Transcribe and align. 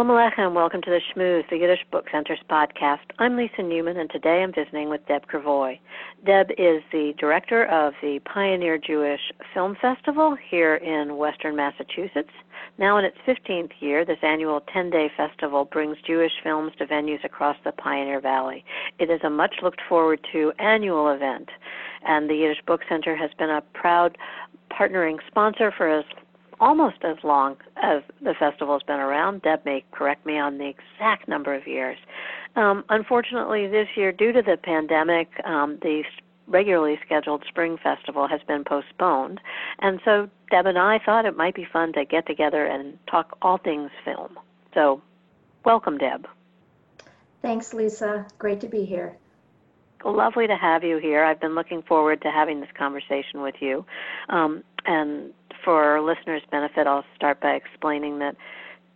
Shalom 0.00 0.16
Aleichem 0.16 0.46
and 0.46 0.54
welcome 0.54 0.80
to 0.80 0.88
the 0.88 1.00
Shmooze, 1.12 1.46
the 1.50 1.58
Yiddish 1.58 1.84
Book 1.92 2.06
Center's 2.10 2.38
podcast. 2.48 3.00
I'm 3.18 3.36
Lisa 3.36 3.62
Newman, 3.62 3.98
and 3.98 4.08
today 4.08 4.42
I'm 4.42 4.50
visiting 4.50 4.88
with 4.88 5.06
Deb 5.06 5.26
Krivoy. 5.26 5.78
Deb 6.24 6.52
is 6.52 6.82
the 6.90 7.12
director 7.18 7.66
of 7.66 7.92
the 8.00 8.18
Pioneer 8.20 8.78
Jewish 8.78 9.20
Film 9.52 9.76
Festival 9.78 10.38
here 10.48 10.76
in 10.76 11.18
western 11.18 11.54
Massachusetts. 11.54 12.30
Now 12.78 12.96
in 12.96 13.04
its 13.04 13.18
15th 13.26 13.72
year, 13.80 14.06
this 14.06 14.16
annual 14.22 14.62
10-day 14.74 15.10
festival 15.18 15.66
brings 15.66 15.98
Jewish 16.06 16.32
films 16.42 16.72
to 16.78 16.86
venues 16.86 17.22
across 17.22 17.58
the 17.62 17.72
Pioneer 17.72 18.22
Valley. 18.22 18.64
It 18.98 19.10
is 19.10 19.20
a 19.22 19.28
much 19.28 19.56
looked 19.62 19.82
forward 19.86 20.26
to 20.32 20.54
annual 20.58 21.12
event, 21.12 21.50
and 22.08 22.30
the 22.30 22.36
Yiddish 22.36 22.62
Book 22.66 22.80
Center 22.88 23.14
has 23.14 23.32
been 23.38 23.50
a 23.50 23.60
proud 23.74 24.16
partnering 24.72 25.18
sponsor 25.26 25.70
for 25.76 25.90
as 25.90 26.06
almost 26.60 26.98
as 27.02 27.16
long 27.24 27.56
as 27.82 28.02
the 28.20 28.34
festival's 28.34 28.82
been 28.82 29.00
around. 29.00 29.42
Deb 29.42 29.64
may 29.64 29.84
correct 29.90 30.26
me 30.26 30.38
on 30.38 30.58
the 30.58 30.68
exact 30.68 31.26
number 31.26 31.54
of 31.54 31.66
years. 31.66 31.98
Um, 32.54 32.84
unfortunately, 32.88 33.66
this 33.66 33.88
year, 33.96 34.12
due 34.12 34.32
to 34.32 34.42
the 34.42 34.56
pandemic, 34.56 35.28
um, 35.44 35.78
the 35.82 36.04
regularly 36.46 36.98
scheduled 37.04 37.44
spring 37.48 37.78
festival 37.82 38.28
has 38.28 38.40
been 38.46 38.64
postponed. 38.64 39.40
And 39.78 40.00
so 40.04 40.28
Deb 40.50 40.66
and 40.66 40.78
I 40.78 40.98
thought 40.98 41.24
it 41.24 41.36
might 41.36 41.54
be 41.54 41.64
fun 41.64 41.92
to 41.94 42.04
get 42.04 42.26
together 42.26 42.66
and 42.66 42.98
talk 43.08 43.38
all 43.40 43.56
things 43.58 43.90
film. 44.04 44.38
So, 44.74 45.00
welcome, 45.64 45.96
Deb. 45.96 46.26
Thanks, 47.42 47.72
Lisa. 47.72 48.26
Great 48.38 48.60
to 48.60 48.68
be 48.68 48.84
here. 48.84 49.16
Lovely 50.04 50.46
to 50.46 50.56
have 50.56 50.82
you 50.82 50.98
here. 50.98 51.24
I've 51.24 51.40
been 51.40 51.54
looking 51.54 51.82
forward 51.82 52.22
to 52.22 52.30
having 52.30 52.60
this 52.60 52.70
conversation 52.76 53.42
with 53.42 53.56
you. 53.60 53.84
Um, 54.28 54.64
and 54.86 55.32
for 55.64 56.00
listeners' 56.00 56.42
benefit, 56.50 56.86
I'll 56.86 57.04
start 57.14 57.40
by 57.40 57.52
explaining 57.52 58.18
that 58.20 58.36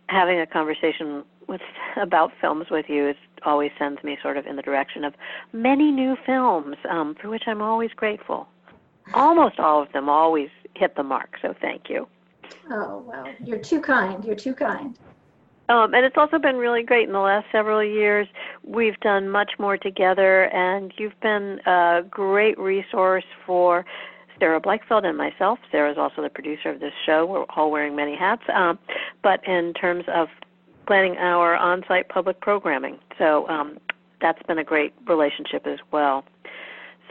having 0.07 0.39
a 0.39 0.45
conversation 0.45 1.23
with 1.47 1.61
about 1.97 2.31
films 2.41 2.67
with 2.69 2.85
you 2.89 3.09
is 3.09 3.15
always 3.43 3.71
sends 3.77 4.03
me 4.03 4.17
sort 4.21 4.37
of 4.37 4.45
in 4.45 4.55
the 4.55 4.61
direction 4.61 5.03
of 5.03 5.13
many 5.53 5.91
new 5.91 6.15
films, 6.25 6.77
um, 6.89 7.15
for 7.21 7.29
which 7.29 7.43
I'm 7.47 7.61
always 7.61 7.91
grateful. 7.95 8.47
Almost 9.13 9.59
all 9.59 9.81
of 9.81 9.91
them 9.91 10.09
always 10.09 10.49
hit 10.75 10.95
the 10.95 11.03
mark, 11.03 11.37
so 11.41 11.53
thank 11.61 11.89
you. 11.89 12.07
Oh 12.71 13.03
well, 13.05 13.27
you're 13.43 13.59
too 13.59 13.81
kind. 13.81 14.23
You're 14.23 14.35
too 14.35 14.53
kind. 14.53 14.97
Um, 15.67 15.95
and 15.95 16.05
it's 16.05 16.17
also 16.17 16.37
been 16.37 16.57
really 16.57 16.83
great 16.83 17.07
in 17.07 17.13
the 17.13 17.19
last 17.19 17.47
several 17.51 17.83
years. 17.83 18.27
We've 18.63 18.99
done 18.99 19.29
much 19.29 19.53
more 19.57 19.77
together, 19.77 20.43
and 20.53 20.93
you've 20.97 21.19
been 21.21 21.59
a 21.65 22.03
great 22.07 22.57
resource 22.59 23.23
for 23.45 23.83
Sarah 24.39 24.61
Blackfeld 24.61 25.05
and 25.05 25.17
myself. 25.17 25.59
Sarah 25.71 25.91
is 25.91 25.97
also 25.97 26.21
the 26.21 26.29
producer 26.29 26.69
of 26.69 26.79
this 26.79 26.93
show. 27.05 27.25
We're 27.25 27.45
all 27.55 27.71
wearing 27.71 27.95
many 27.95 28.15
hats. 28.15 28.43
Um, 28.53 28.77
but 29.23 29.45
in 29.47 29.73
terms 29.73 30.05
of 30.07 30.27
planning 30.87 31.17
our 31.17 31.55
on 31.55 31.83
site 31.87 32.09
public 32.09 32.41
programming, 32.41 32.99
so 33.17 33.47
um, 33.47 33.77
that's 34.21 34.41
been 34.43 34.57
a 34.57 34.63
great 34.63 34.93
relationship 35.07 35.65
as 35.65 35.79
well. 35.91 36.25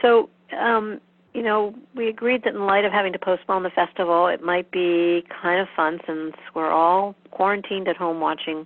So, 0.01 0.29
um, 0.57 0.99
you 1.33 1.43
know, 1.43 1.75
we 1.95 2.07
agreed 2.07 2.43
that 2.43 2.53
in 2.53 2.65
light 2.65 2.85
of 2.85 2.91
having 2.91 3.11
to 3.13 3.19
postpone 3.19 3.63
the 3.63 3.69
festival, 3.69 4.27
it 4.27 4.41
might 4.41 4.71
be 4.71 5.25
kind 5.41 5.59
of 5.59 5.67
fun 5.75 5.99
since 6.07 6.35
we're 6.53 6.71
all 6.71 7.15
quarantined 7.31 7.87
at 7.87 7.97
home 7.97 8.19
watching 8.19 8.65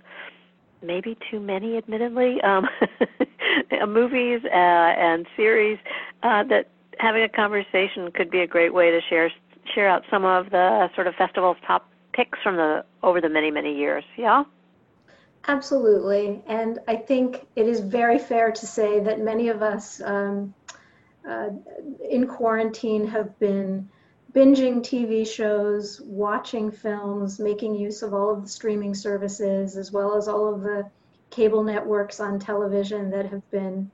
maybe 0.82 1.16
too 1.30 1.40
many, 1.40 1.76
admittedly, 1.76 2.40
um, 2.42 2.66
movies 3.88 4.40
uh, 4.44 4.56
and 4.56 5.26
series 5.36 5.78
uh, 6.22 6.44
that 6.44 6.68
having 7.00 7.22
a 7.22 7.28
conversation 7.28 8.10
could 8.12 8.30
be 8.30 8.40
a 8.40 8.46
great 8.46 8.74
way 8.74 8.90
to 8.90 9.00
share 9.08 9.30
share 9.74 9.88
out 9.88 10.02
some 10.10 10.24
of 10.24 10.50
the 10.50 10.88
sort 10.94 11.06
of 11.06 11.14
festival's 11.14 11.56
top 11.66 11.88
picks 12.12 12.38
from 12.42 12.56
the 12.56 12.84
over 13.02 13.20
the 13.20 13.28
many 13.28 13.50
many 13.50 13.74
years. 13.76 14.04
Yeah. 14.16 14.44
Absolutely, 15.48 16.42
and 16.46 16.78
I 16.86 16.96
think 16.96 17.46
it 17.56 17.66
is 17.66 17.80
very 17.80 18.18
fair 18.18 18.52
to 18.52 18.66
say 18.66 19.00
that 19.00 19.20
many 19.20 19.48
of 19.48 19.62
us 19.62 20.02
um, 20.02 20.52
uh, 21.26 21.48
in 22.10 22.26
quarantine 22.26 23.06
have 23.06 23.38
been 23.38 23.88
binging 24.34 24.80
TV 24.80 25.26
shows, 25.26 26.00
watching 26.02 26.70
films, 26.70 27.38
making 27.38 27.74
use 27.74 28.02
of 28.02 28.12
all 28.12 28.30
of 28.30 28.42
the 28.42 28.48
streaming 28.48 28.94
services, 28.94 29.78
as 29.78 29.90
well 29.90 30.14
as 30.14 30.28
all 30.28 30.52
of 30.52 30.60
the 30.60 30.88
cable 31.30 31.62
networks 31.62 32.20
on 32.20 32.38
television 32.38 33.10
that 33.10 33.24
have 33.24 33.48
been 33.50 33.90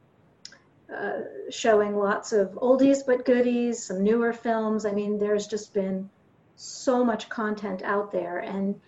uh, 0.94 1.20
showing 1.50 1.96
lots 1.96 2.32
of 2.32 2.50
oldies 2.52 2.98
but 3.04 3.24
goodies, 3.24 3.84
some 3.84 4.02
newer 4.02 4.32
films. 4.32 4.86
I 4.86 4.92
mean, 4.92 5.18
there's 5.18 5.46
just 5.46 5.74
been 5.74 6.10
so 6.54 7.04
much 7.04 7.28
content 7.28 7.82
out 7.82 8.12
there, 8.12 8.38
and 8.38 8.80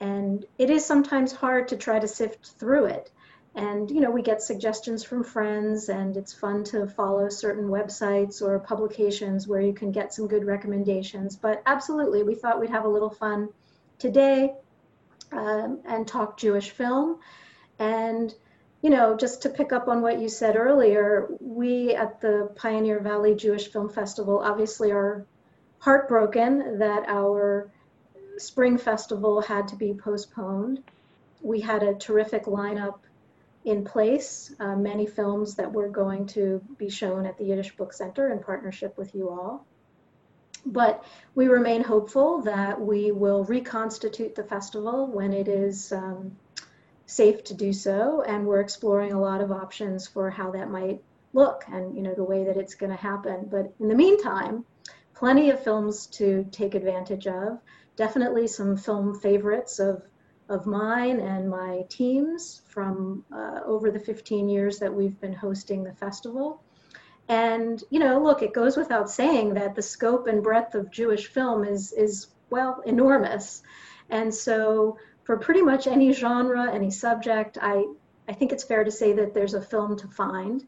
and 0.00 0.44
it 0.58 0.70
is 0.70 0.84
sometimes 0.84 1.32
hard 1.32 1.68
to 1.68 1.76
try 1.76 1.98
to 1.98 2.08
sift 2.08 2.54
through 2.58 2.86
it. 2.86 3.10
And 3.54 3.90
you 3.90 4.00
know, 4.00 4.10
we 4.10 4.22
get 4.22 4.40
suggestions 4.42 5.04
from 5.04 5.22
friends, 5.24 5.90
and 5.90 6.16
it's 6.16 6.32
fun 6.32 6.64
to 6.64 6.86
follow 6.86 7.28
certain 7.28 7.66
websites 7.68 8.40
or 8.40 8.58
publications 8.58 9.46
where 9.46 9.60
you 9.60 9.74
can 9.74 9.92
get 9.92 10.14
some 10.14 10.26
good 10.26 10.46
recommendations. 10.46 11.36
But 11.36 11.62
absolutely, 11.66 12.22
we 12.22 12.34
thought 12.34 12.60
we'd 12.60 12.70
have 12.70 12.86
a 12.86 12.88
little 12.88 13.10
fun 13.10 13.50
today 13.98 14.54
um, 15.32 15.80
and 15.84 16.08
talk 16.08 16.38
Jewish 16.38 16.70
film. 16.70 17.18
And 17.78 18.34
you 18.82 18.90
know, 18.90 19.16
just 19.16 19.42
to 19.42 19.48
pick 19.48 19.72
up 19.72 19.86
on 19.86 20.02
what 20.02 20.20
you 20.20 20.28
said 20.28 20.56
earlier, 20.56 21.28
we 21.40 21.94
at 21.94 22.20
the 22.20 22.50
Pioneer 22.56 22.98
Valley 22.98 23.36
Jewish 23.36 23.68
Film 23.68 23.88
Festival 23.88 24.40
obviously 24.40 24.90
are 24.90 25.24
heartbroken 25.78 26.78
that 26.78 27.04
our 27.08 27.70
spring 28.38 28.76
festival 28.76 29.40
had 29.40 29.68
to 29.68 29.76
be 29.76 29.94
postponed. 29.94 30.82
We 31.40 31.60
had 31.60 31.84
a 31.84 31.94
terrific 31.94 32.44
lineup 32.44 32.98
in 33.64 33.84
place, 33.84 34.52
uh, 34.58 34.74
many 34.74 35.06
films 35.06 35.54
that 35.54 35.72
were 35.72 35.88
going 35.88 36.26
to 36.26 36.60
be 36.76 36.90
shown 36.90 37.24
at 37.24 37.38
the 37.38 37.44
Yiddish 37.44 37.76
Book 37.76 37.92
Center 37.92 38.32
in 38.32 38.40
partnership 38.40 38.98
with 38.98 39.14
you 39.14 39.30
all. 39.30 39.64
But 40.66 41.04
we 41.36 41.46
remain 41.46 41.82
hopeful 41.82 42.42
that 42.42 42.80
we 42.80 43.12
will 43.12 43.44
reconstitute 43.44 44.34
the 44.34 44.44
festival 44.44 45.06
when 45.06 45.32
it 45.32 45.46
is 45.46 45.92
um, 45.92 46.36
safe 47.12 47.44
to 47.44 47.54
do 47.54 47.72
so 47.72 48.22
and 48.26 48.46
we're 48.46 48.60
exploring 48.60 49.12
a 49.12 49.20
lot 49.20 49.40
of 49.40 49.52
options 49.52 50.06
for 50.06 50.30
how 50.30 50.50
that 50.50 50.70
might 50.70 51.02
look 51.34 51.64
and 51.70 51.94
you 51.96 52.02
know 52.02 52.14
the 52.14 52.24
way 52.24 52.44
that 52.44 52.56
it's 52.56 52.74
going 52.74 52.90
to 52.90 52.96
happen. 52.96 53.48
But 53.50 53.72
in 53.80 53.88
the 53.88 53.94
meantime 53.94 54.64
plenty 55.22 55.50
of 55.50 55.62
films 55.62 56.08
to 56.08 56.44
take 56.50 56.74
advantage 56.74 57.28
of. 57.28 57.60
Definitely 57.94 58.48
some 58.48 58.76
film 58.76 59.20
favorites 59.20 59.78
of 59.78 60.02
of 60.48 60.66
mine 60.66 61.20
and 61.20 61.48
my 61.48 61.82
teams 61.88 62.60
from 62.66 63.24
uh, 63.32 63.60
over 63.64 63.92
the 63.92 64.00
15 64.00 64.48
years 64.48 64.80
that 64.80 64.92
we've 64.92 65.18
been 65.20 65.32
hosting 65.32 65.84
the 65.84 65.92
festival. 65.92 66.60
And 67.28 67.80
you 67.90 68.00
know 68.00 68.20
look 68.20 68.42
it 68.42 68.52
goes 68.52 68.76
without 68.76 69.08
saying 69.10 69.54
that 69.54 69.76
the 69.76 69.82
scope 69.82 70.26
and 70.26 70.42
breadth 70.42 70.74
of 70.74 70.90
jewish 70.90 71.28
film 71.28 71.62
is 71.64 71.92
is 71.92 72.26
well 72.50 72.82
enormous. 72.84 73.62
And 74.10 74.34
so 74.34 74.98
for 75.24 75.36
pretty 75.36 75.62
much 75.62 75.86
any 75.86 76.12
genre, 76.12 76.72
any 76.72 76.90
subject, 76.90 77.58
I, 77.60 77.86
I 78.28 78.32
think 78.32 78.52
it's 78.52 78.64
fair 78.64 78.84
to 78.84 78.90
say 78.90 79.12
that 79.14 79.34
there's 79.34 79.54
a 79.54 79.62
film 79.62 79.96
to 79.98 80.08
find. 80.08 80.66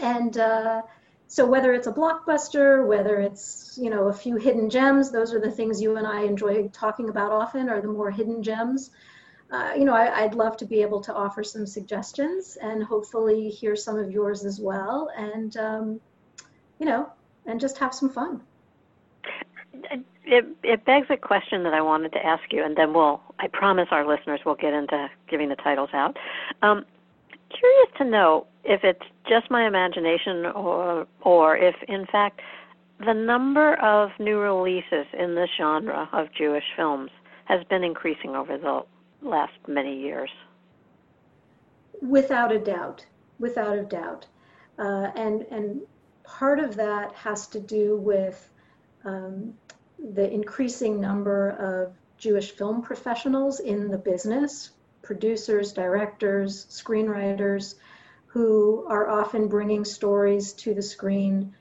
And 0.00 0.36
uh, 0.38 0.82
so 1.26 1.46
whether 1.46 1.72
it's 1.72 1.86
a 1.86 1.92
blockbuster, 1.92 2.86
whether 2.86 3.20
it's, 3.20 3.78
you 3.80 3.90
know, 3.90 4.08
a 4.08 4.12
few 4.12 4.36
hidden 4.36 4.70
gems, 4.70 5.10
those 5.10 5.34
are 5.34 5.40
the 5.40 5.50
things 5.50 5.82
you 5.82 5.96
and 5.96 6.06
I 6.06 6.22
enjoy 6.22 6.68
talking 6.68 7.08
about 7.08 7.32
often 7.32 7.68
are 7.68 7.80
the 7.80 7.88
more 7.88 8.10
hidden 8.10 8.42
gems. 8.42 8.90
Uh, 9.50 9.72
you 9.76 9.84
know, 9.84 9.94
I, 9.94 10.26
would 10.26 10.36
love 10.36 10.56
to 10.58 10.64
be 10.64 10.80
able 10.80 11.00
to 11.02 11.12
offer 11.12 11.42
some 11.42 11.66
suggestions 11.66 12.56
and 12.56 12.84
hopefully 12.84 13.48
hear 13.50 13.74
some 13.74 13.98
of 13.98 14.10
yours 14.10 14.44
as 14.44 14.60
well. 14.60 15.10
And, 15.16 15.56
um, 15.56 16.00
you 16.78 16.86
know, 16.86 17.10
and 17.46 17.60
just 17.60 17.78
have 17.78 17.92
some 17.92 18.10
fun 18.10 18.42
it, 20.24 20.46
it 20.62 20.84
begs 20.84 21.06
a 21.10 21.16
question 21.16 21.62
that 21.64 21.74
I 21.74 21.80
wanted 21.80 22.12
to 22.12 22.24
ask 22.24 22.52
you, 22.52 22.64
and 22.64 22.76
then 22.76 22.92
we'll, 22.94 23.20
I 23.38 23.48
promise 23.48 23.88
our 23.90 24.06
listeners—we'll 24.06 24.56
get 24.56 24.74
into 24.74 25.08
giving 25.28 25.48
the 25.48 25.56
titles 25.56 25.90
out. 25.92 26.16
Um, 26.62 26.84
curious 27.50 27.88
to 27.98 28.04
know 28.04 28.46
if 28.64 28.84
it's 28.84 29.04
just 29.28 29.50
my 29.50 29.66
imagination 29.66 30.46
or, 30.46 31.06
or 31.22 31.56
if, 31.56 31.74
in 31.88 32.06
fact, 32.06 32.40
the 33.04 33.14
number 33.14 33.74
of 33.76 34.10
new 34.18 34.38
releases 34.38 35.06
in 35.18 35.34
this 35.34 35.48
genre 35.56 36.08
of 36.12 36.28
Jewish 36.36 36.64
films 36.76 37.10
has 37.46 37.64
been 37.64 37.82
increasing 37.82 38.36
over 38.36 38.58
the 38.58 38.82
last 39.22 39.52
many 39.66 39.98
years. 40.00 40.30
Without 42.02 42.52
a 42.52 42.58
doubt, 42.58 43.04
without 43.38 43.78
a 43.78 43.82
doubt. 43.82 44.26
Uh, 44.78 45.10
and, 45.16 45.42
and 45.50 45.80
part 46.24 46.60
of 46.60 46.76
that 46.76 47.12
has 47.14 47.46
to 47.48 47.60
do 47.60 47.96
with 47.96 48.49
um, 49.04 49.54
the 49.98 50.30
increasing 50.32 51.00
number 51.00 51.50
of 51.50 51.92
Jewish 52.18 52.52
film 52.52 52.82
professionals 52.82 53.60
in 53.60 53.88
the 53.88 53.98
business, 53.98 54.70
producers, 55.02 55.72
directors, 55.72 56.66
screenwriters, 56.66 57.76
who 58.26 58.86
are 58.88 59.08
often 59.08 59.48
bringing 59.48 59.84
stories 59.84 60.52
to 60.52 60.74
the 60.74 60.82
screen 60.82 61.54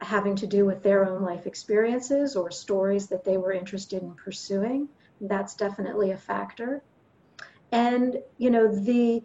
having 0.00 0.36
to 0.36 0.46
do 0.46 0.66
with 0.66 0.82
their 0.82 1.08
own 1.08 1.22
life 1.22 1.46
experiences 1.46 2.36
or 2.36 2.50
stories 2.50 3.06
that 3.06 3.24
they 3.24 3.38
were 3.38 3.52
interested 3.52 4.02
in 4.02 4.12
pursuing. 4.14 4.88
That's 5.20 5.54
definitely 5.54 6.10
a 6.10 6.16
factor. 6.16 6.82
And, 7.72 8.18
you 8.36 8.50
know, 8.50 8.68
the, 8.68 9.22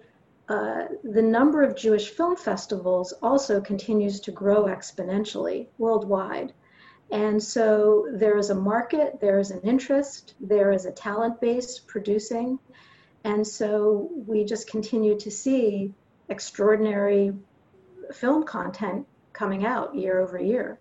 uh, 0.47 0.85
the 1.03 1.21
number 1.21 1.61
of 1.61 1.75
Jewish 1.75 2.09
film 2.09 2.35
festivals 2.35 3.13
also 3.21 3.59
continues 3.59 4.21
to 4.21 4.31
grow 4.31 4.65
exponentially 4.65 5.67
worldwide. 5.77 6.53
And 7.11 7.41
so 7.43 8.07
there 8.13 8.37
is 8.37 8.49
a 8.49 8.55
market, 8.55 9.19
there 9.19 9.39
is 9.39 9.51
an 9.51 9.59
interest, 9.61 10.35
there 10.39 10.71
is 10.71 10.85
a 10.85 10.91
talent 10.91 11.41
base 11.41 11.77
producing. 11.77 12.57
And 13.23 13.45
so 13.45 14.09
we 14.25 14.45
just 14.45 14.69
continue 14.69 15.17
to 15.19 15.29
see 15.29 15.93
extraordinary 16.29 17.33
film 18.13 18.43
content 18.43 19.05
coming 19.33 19.65
out 19.65 19.93
year 19.95 20.19
over 20.19 20.39
year. 20.39 20.79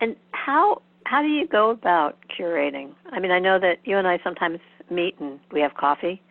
And 0.00 0.16
how 0.32 0.82
how 1.04 1.20
do 1.20 1.28
you 1.28 1.46
go 1.46 1.70
about 1.70 2.16
curating? 2.38 2.94
I 3.10 3.20
mean, 3.20 3.30
I 3.30 3.38
know 3.38 3.58
that 3.58 3.78
you 3.84 3.98
and 3.98 4.06
I 4.08 4.18
sometimes 4.24 4.60
meet 4.90 5.18
and 5.18 5.38
we 5.52 5.60
have 5.60 5.74
coffee, 5.74 6.22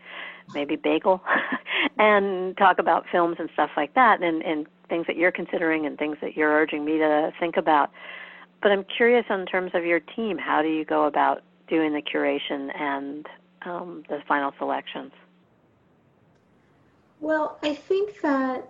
maybe 0.53 0.75
bagel, 0.75 1.21
and 1.97 2.57
talk 2.57 2.79
about 2.79 3.05
films 3.11 3.37
and 3.39 3.49
stuff 3.53 3.71
like 3.77 3.93
that, 3.93 4.21
and, 4.21 4.41
and 4.43 4.67
things 4.93 5.07
that 5.07 5.15
you're 5.15 5.31
considering 5.31 5.87
and 5.87 5.97
things 5.97 6.17
that 6.21 6.37
you're 6.37 6.51
urging 6.51 6.85
me 6.85 6.99
to 6.99 7.33
think 7.39 7.57
about. 7.57 7.89
But 8.61 8.71
I'm 8.71 8.83
curious 8.83 9.25
in 9.27 9.47
terms 9.47 9.71
of 9.73 9.83
your 9.83 9.99
team, 9.99 10.37
how 10.37 10.61
do 10.61 10.67
you 10.67 10.85
go 10.85 11.05
about 11.05 11.41
doing 11.67 11.93
the 11.93 12.01
curation 12.01 12.69
and 12.79 13.25
um, 13.63 14.03
the 14.07 14.21
final 14.27 14.53
selections? 14.59 15.11
Well, 17.19 17.57
I 17.63 17.73
think 17.73 18.21
that 18.21 18.67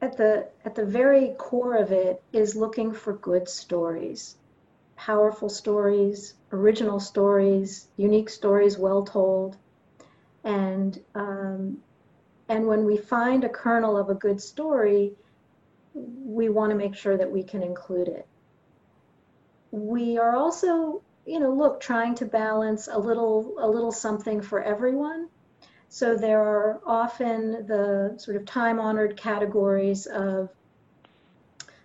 at 0.00 0.16
the 0.16 0.46
at 0.64 0.76
the 0.76 0.86
very 0.86 1.34
core 1.36 1.76
of 1.76 1.90
it 1.90 2.22
is 2.32 2.54
looking 2.54 2.92
for 2.92 3.14
good 3.14 3.48
stories 3.48 4.36
powerful 4.94 5.48
stories 5.48 6.34
original 6.52 7.00
stories 7.00 7.88
unique 7.96 8.30
stories 8.30 8.78
well 8.78 9.04
told 9.04 9.56
and 10.44 11.00
um, 11.16 11.78
and 12.48 12.66
when 12.66 12.84
we 12.84 12.96
find 12.96 13.44
a 13.44 13.48
kernel 13.48 13.96
of 13.96 14.08
a 14.10 14.14
good 14.14 14.40
story 14.40 15.12
we 15.94 16.48
want 16.48 16.70
to 16.70 16.76
make 16.76 16.94
sure 16.94 17.16
that 17.16 17.30
we 17.30 17.42
can 17.42 17.62
include 17.62 18.08
it. 18.08 18.26
We 19.70 20.18
are 20.18 20.36
also 20.36 21.02
you 21.26 21.40
know 21.40 21.52
look 21.52 21.80
trying 21.80 22.14
to 22.16 22.24
balance 22.24 22.88
a 22.90 22.98
little 22.98 23.54
a 23.58 23.68
little 23.68 23.92
something 23.92 24.40
for 24.40 24.62
everyone. 24.62 25.28
So 25.90 26.16
there 26.16 26.40
are 26.40 26.80
often 26.86 27.66
the 27.66 28.14
sort 28.18 28.36
of 28.36 28.44
time 28.44 28.78
honored 28.78 29.16
categories 29.16 30.06
of 30.06 30.50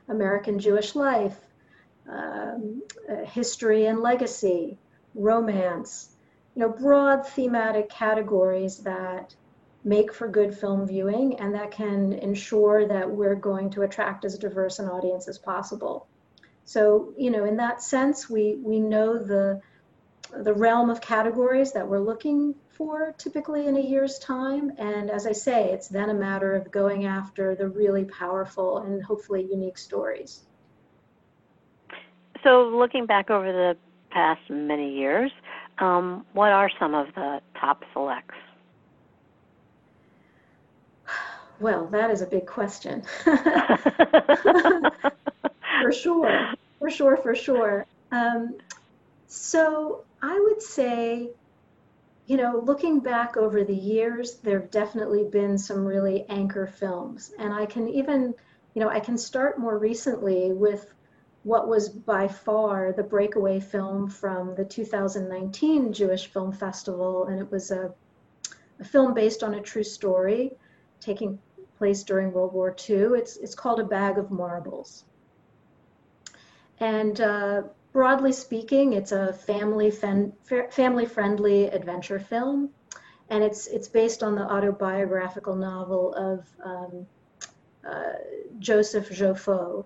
American 0.10 0.60
Jewish 0.60 0.94
life, 0.94 1.38
um, 2.10 2.82
history 3.26 3.86
and 3.86 4.02
legacy, 4.02 4.78
romance, 5.16 6.10
you 6.54 6.62
know, 6.62 6.70
broad 6.70 7.26
thematic 7.26 7.90
categories 7.90 8.80
that 8.80 9.34
make 9.84 10.14
for 10.14 10.28
good 10.28 10.58
film 10.58 10.88
viewing 10.88 11.40
and 11.40 11.54
that 11.56 11.72
can 11.72 12.14
ensure 12.14 12.88
that 12.88 13.10
we're 13.10 13.36
going 13.36 13.70
to 13.72 13.82
attract 13.82 14.24
as 14.26 14.38
diverse 14.38 14.80
an 14.80 14.88
audience 14.88 15.28
as 15.28 15.38
possible. 15.38 16.08
So, 16.66 17.14
you 17.18 17.30
know, 17.32 17.44
in 17.46 17.58
that 17.58 17.82
sense, 17.82 18.30
we, 18.30 18.56
we 18.56 18.80
know 18.80 19.18
the, 19.18 19.62
the 20.32 20.54
realm 20.54 20.90
of 20.90 21.02
categories 21.02 21.74
that 21.74 21.88
we're 21.88 22.00
looking 22.00 22.56
for 22.70 23.14
typically 23.18 23.68
in 23.68 23.78
a 23.78 23.82
year's 23.82 24.18
time. 24.20 24.72
And 24.78 25.12
as 25.12 25.28
I 25.28 25.34
say, 25.34 25.72
it's 25.72 25.90
then 25.90 26.10
a 26.10 26.14
matter 26.14 26.56
of 26.56 26.72
going 26.72 27.06
after 27.06 27.56
the 27.56 27.68
really 27.68 28.06
powerful 28.06 28.80
and 28.80 29.04
hopefully 29.04 29.46
unique 29.50 29.78
stories. 29.78 30.44
So, 32.44 32.68
looking 32.68 33.06
back 33.06 33.30
over 33.30 33.52
the 33.52 33.78
past 34.10 34.42
many 34.50 34.98
years, 34.98 35.32
um, 35.80 36.26
what 36.34 36.52
are 36.52 36.70
some 36.80 36.94
of 36.94 37.08
the 37.16 37.42
top 37.60 37.84
selects? 37.94 38.36
Well, 41.60 41.88
that 41.88 42.12
is 42.12 42.22
a 42.22 42.26
big 42.26 42.46
question. 42.46 43.04
for 43.24 43.42
sure, 45.92 46.54
for 46.80 46.90
sure, 46.90 47.18
for 47.18 47.36
sure. 47.36 47.86
Um, 48.12 48.56
so 49.28 50.04
I 50.22 50.40
would 50.40 50.62
say 50.62 51.32
you 52.26 52.38
know, 52.38 52.62
looking 52.66 53.00
back 53.00 53.36
over 53.36 53.64
the 53.64 53.76
years, 53.76 54.36
there 54.36 54.60
have 54.62 54.72
definitely 54.72 55.26
been 55.26 55.58
some 55.58 55.86
really 55.86 56.26
anchor 56.30 56.66
films. 56.66 57.32
And 57.38 57.54
I 57.54 57.66
can 57.66 57.90
even, 57.90 58.34
you 58.74 58.82
know, 58.82 58.90
I 58.90 59.00
can 59.00 59.18
start 59.18 59.60
more 59.60 59.78
recently 59.78 60.54
with 60.54 60.94
what 61.44 61.68
was 61.68 61.90
by 61.90 62.30
far 62.30 62.94
the 62.94 63.04
breakaway 63.04 63.60
film 63.60 64.08
from 64.08 64.56
the 64.56 64.64
2019 64.64 65.92
Jewish 65.92 66.28
Film 66.28 66.54
Festival. 66.54 67.26
And 67.28 67.40
it 67.40 67.52
was 67.52 67.72
a, 67.72 67.94
a 68.80 68.84
film 68.86 69.14
based 69.14 69.44
on 69.44 69.56
a 69.56 69.62
true 69.62 69.84
story 69.84 70.54
taking 71.04 71.40
place 71.78 72.04
during 72.04 72.32
World 72.32 72.54
War 72.54 72.76
II. 72.90 73.18
It's, 73.18 73.38
it's 73.38 73.56
called 73.56 73.80
A 73.80 73.84
Bag 73.84 74.18
of 74.18 74.32
Marbles. 74.32 75.06
And 76.80 77.20
uh, 77.22 77.64
broadly 77.94 78.32
speaking, 78.32 78.94
it's 78.94 79.12
a 79.12 79.32
family 79.32 79.92
fen- 79.92 80.34
family 80.72 81.06
friendly 81.06 81.68
adventure 81.68 82.20
film, 82.20 82.72
and 83.30 83.44
it's 83.44 83.68
it's 83.68 83.88
based 83.88 84.24
on 84.24 84.36
the 84.36 84.42
autobiographical 84.42 85.56
novel 85.56 86.14
of 86.16 86.46
um, 86.66 87.06
uh, 87.88 88.14
Joseph 88.60 89.10
Joffo. 89.10 89.86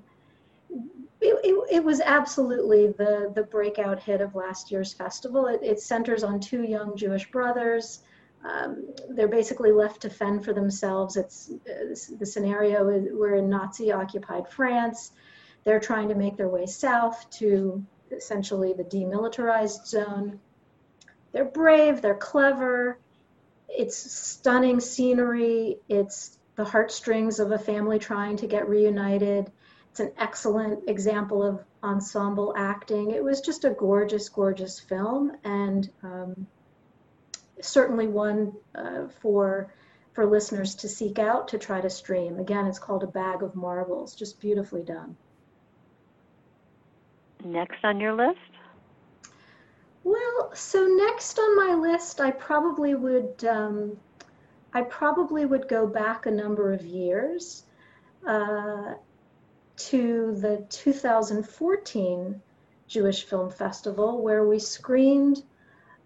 It, 1.19 1.33
it, 1.43 1.67
it, 1.71 1.83
was 1.83 1.99
absolutely 1.99 2.87
the 2.87 3.31
the 3.35 3.43
breakout 3.43 3.99
hit 3.99 4.21
of 4.21 4.35
last 4.35 4.71
year's 4.71 4.93
festival. 4.93 5.47
It, 5.47 5.59
it 5.61 5.79
centers 5.79 6.23
on 6.23 6.39
two 6.39 6.63
young 6.63 6.95
Jewish 6.95 7.29
brothers. 7.29 8.01
Um, 8.43 8.93
they're 9.09 9.27
basically 9.27 9.71
left 9.71 10.01
to 10.01 10.09
fend 10.09 10.45
for 10.45 10.53
themselves. 10.53 11.17
It's 11.17 11.49
uh, 11.49 11.95
the 12.17 12.25
scenario 12.25 12.87
is 12.89 13.07
we're 13.11 13.35
in 13.35 13.49
Nazi 13.49 13.91
occupied 13.91 14.49
France. 14.49 15.11
They're 15.63 15.79
trying 15.79 16.09
to 16.09 16.15
make 16.15 16.37
their 16.37 16.49
way 16.49 16.65
south 16.65 17.29
to 17.39 17.83
essentially 18.11 18.73
the 18.73 18.83
demilitarized 18.83 19.85
zone. 19.85 20.39
They're 21.33 21.45
brave, 21.45 22.01
they're 22.01 22.15
clever, 22.15 22.99
it's 23.67 23.97
stunning 23.97 24.79
scenery, 24.79 25.77
it's 25.89 26.37
the 26.55 26.65
heartstrings 26.65 27.39
of 27.39 27.51
a 27.51 27.59
family 27.59 27.99
trying 27.99 28.37
to 28.37 28.47
get 28.47 28.69
reunited. 28.69 29.51
It's 29.91 29.99
an 29.99 30.13
excellent 30.17 30.89
example 30.89 31.43
of 31.43 31.63
ensemble 31.83 32.53
acting. 32.55 33.11
It 33.11 33.23
was 33.23 33.41
just 33.41 33.65
a 33.65 33.71
gorgeous, 33.71 34.29
gorgeous 34.29 34.79
film, 34.79 35.33
and 35.43 35.89
um, 36.01 36.47
certainly 37.61 38.07
one 38.07 38.53
uh, 38.75 39.07
for 39.21 39.73
for 40.13 40.25
listeners 40.25 40.73
to 40.73 40.89
seek 40.89 41.19
out 41.19 41.47
to 41.49 41.59
try 41.59 41.79
to 41.79 41.89
stream. 41.91 42.39
Again, 42.39 42.65
it's 42.65 42.79
called 42.79 43.03
A 43.03 43.07
Bag 43.07 43.43
of 43.43 43.55
Marbles, 43.55 44.15
just 44.15 44.39
beautifully 44.39 44.81
done. 44.81 45.15
Next 47.45 47.83
on 47.83 47.99
your 47.99 48.13
list? 48.13 48.39
Well, 50.03 50.51
so 50.55 50.87
next 50.87 51.37
on 51.37 51.55
my 51.55 51.75
list, 51.75 52.19
I 52.19 52.31
probably 52.31 52.95
would 52.95 53.45
um, 53.45 53.97
I 54.73 54.81
probably 54.81 55.45
would 55.45 55.67
go 55.67 55.85
back 55.85 56.25
a 56.25 56.31
number 56.31 56.73
of 56.73 56.85
years 56.85 57.63
uh, 58.25 58.93
to 59.75 60.35
the 60.35 60.65
2014 60.69 62.41
Jewish 62.87 63.23
Film 63.25 63.49
Festival, 63.49 64.21
where 64.21 64.45
we 64.47 64.59
screened 64.59 65.43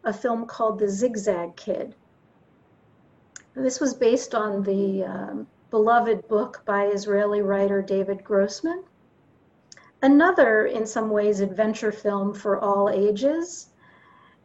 a 0.03 0.13
film 0.13 0.46
called 0.46 0.79
The 0.79 0.89
Zigzag 0.89 1.55
Kid. 1.55 1.96
This 3.55 3.79
was 3.79 3.93
based 3.93 4.34
on 4.34 4.63
the 4.63 5.03
um, 5.03 5.48
beloved 5.70 6.27
book 6.27 6.63
by 6.65 6.86
Israeli 6.86 7.41
writer 7.41 7.81
David 7.81 8.24
Grossman 8.24 8.84
another, 10.01 10.65
in 10.65 10.86
some 10.86 11.10
ways, 11.10 11.39
adventure 11.39 11.91
film 11.91 12.34
for 12.34 12.60
all 12.60 12.89
ages. 12.89 13.67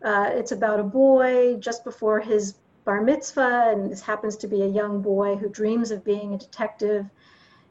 Uh, 0.02 0.30
it's 0.32 0.52
about 0.52 0.80
a 0.80 0.84
boy 0.84 1.56
just 1.56 1.84
before 1.84 2.20
his 2.20 2.54
bar 2.84 3.02
mitzvah, 3.02 3.70
and 3.72 3.90
this 3.90 4.02
happens 4.02 4.36
to 4.36 4.48
be 4.48 4.62
a 4.62 4.66
young 4.66 5.02
boy 5.02 5.36
who 5.36 5.48
dreams 5.48 5.90
of 5.90 6.04
being 6.04 6.34
a 6.34 6.38
detective. 6.38 7.06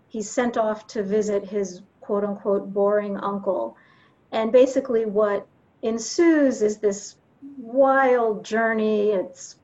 He's 0.07 0.29
sent 0.29 0.57
off 0.57 0.87
to 0.87 1.03
visit 1.03 1.45
his 1.45 1.81
quote 2.01 2.23
unquote 2.23 2.73
boring 2.73 3.17
uncle. 3.17 3.77
And 4.31 4.51
basically, 4.51 5.05
what 5.05 5.47
ensues 5.81 6.61
is 6.61 6.77
this 6.77 7.15
wild 7.57 8.43
journey. 8.45 9.11
It's 9.11 9.57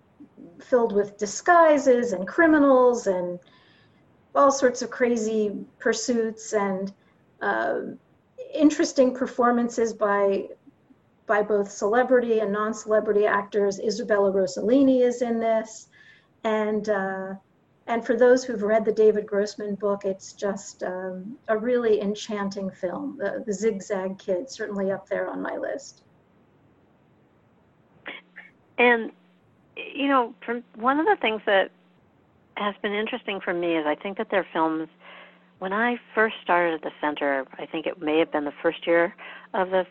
filled 0.59 0.93
with 0.93 1.17
disguises 1.17 2.13
and 2.13 2.27
criminals 2.27 3.07
and 3.07 3.39
all 4.35 4.51
sorts 4.51 4.81
of 4.81 4.89
crazy 4.89 5.51
pursuits 5.79 6.53
and 6.53 6.93
uh, 7.41 7.79
interesting 8.53 9.13
performances 9.13 9.93
by 9.93 10.49
by 11.27 11.41
both 11.41 11.71
celebrity 11.71 12.39
and 12.39 12.51
non-celebrity 12.51 13.25
actors. 13.25 13.79
Isabella 13.79 14.31
Rossellini 14.33 15.01
is 15.01 15.21
in 15.21 15.39
this, 15.39 15.87
and 16.43 16.89
uh, 16.89 17.35
and 17.87 18.05
for 18.05 18.15
those 18.15 18.43
who've 18.43 18.61
read 18.61 18.85
the 18.85 18.91
David 18.91 19.25
Grossman 19.25 19.75
book, 19.75 20.05
it's 20.05 20.33
just 20.33 20.83
um, 20.83 21.37
a 21.47 21.57
really 21.57 22.01
enchanting 22.01 22.69
film. 22.69 23.17
The, 23.17 23.43
the 23.45 23.53
Zigzag 23.53 24.17
Kid 24.17 24.49
certainly 24.49 24.91
up 24.91 25.07
there 25.09 25.29
on 25.29 25.41
my 25.41 25.57
list. 25.57 26.03
And 28.81 29.11
you 29.75 30.07
know, 30.07 30.33
from 30.43 30.63
one 30.75 30.99
of 30.99 31.05
the 31.05 31.15
things 31.21 31.41
that 31.45 31.69
has 32.57 32.73
been 32.81 32.93
interesting 32.93 33.39
for 33.39 33.53
me 33.53 33.77
is 33.77 33.85
I 33.85 33.95
think 33.95 34.17
that 34.17 34.31
their 34.31 34.45
films. 34.51 34.89
When 35.59 35.73
I 35.73 35.97
first 36.15 36.37
started 36.41 36.73
at 36.73 36.81
the 36.81 36.89
center, 36.99 37.45
I 37.59 37.67
think 37.67 37.85
it 37.85 38.01
may 38.01 38.17
have 38.17 38.31
been 38.31 38.45
the 38.45 38.53
first 38.63 38.87
year 38.87 39.13
of 39.53 39.69
the 39.69 39.85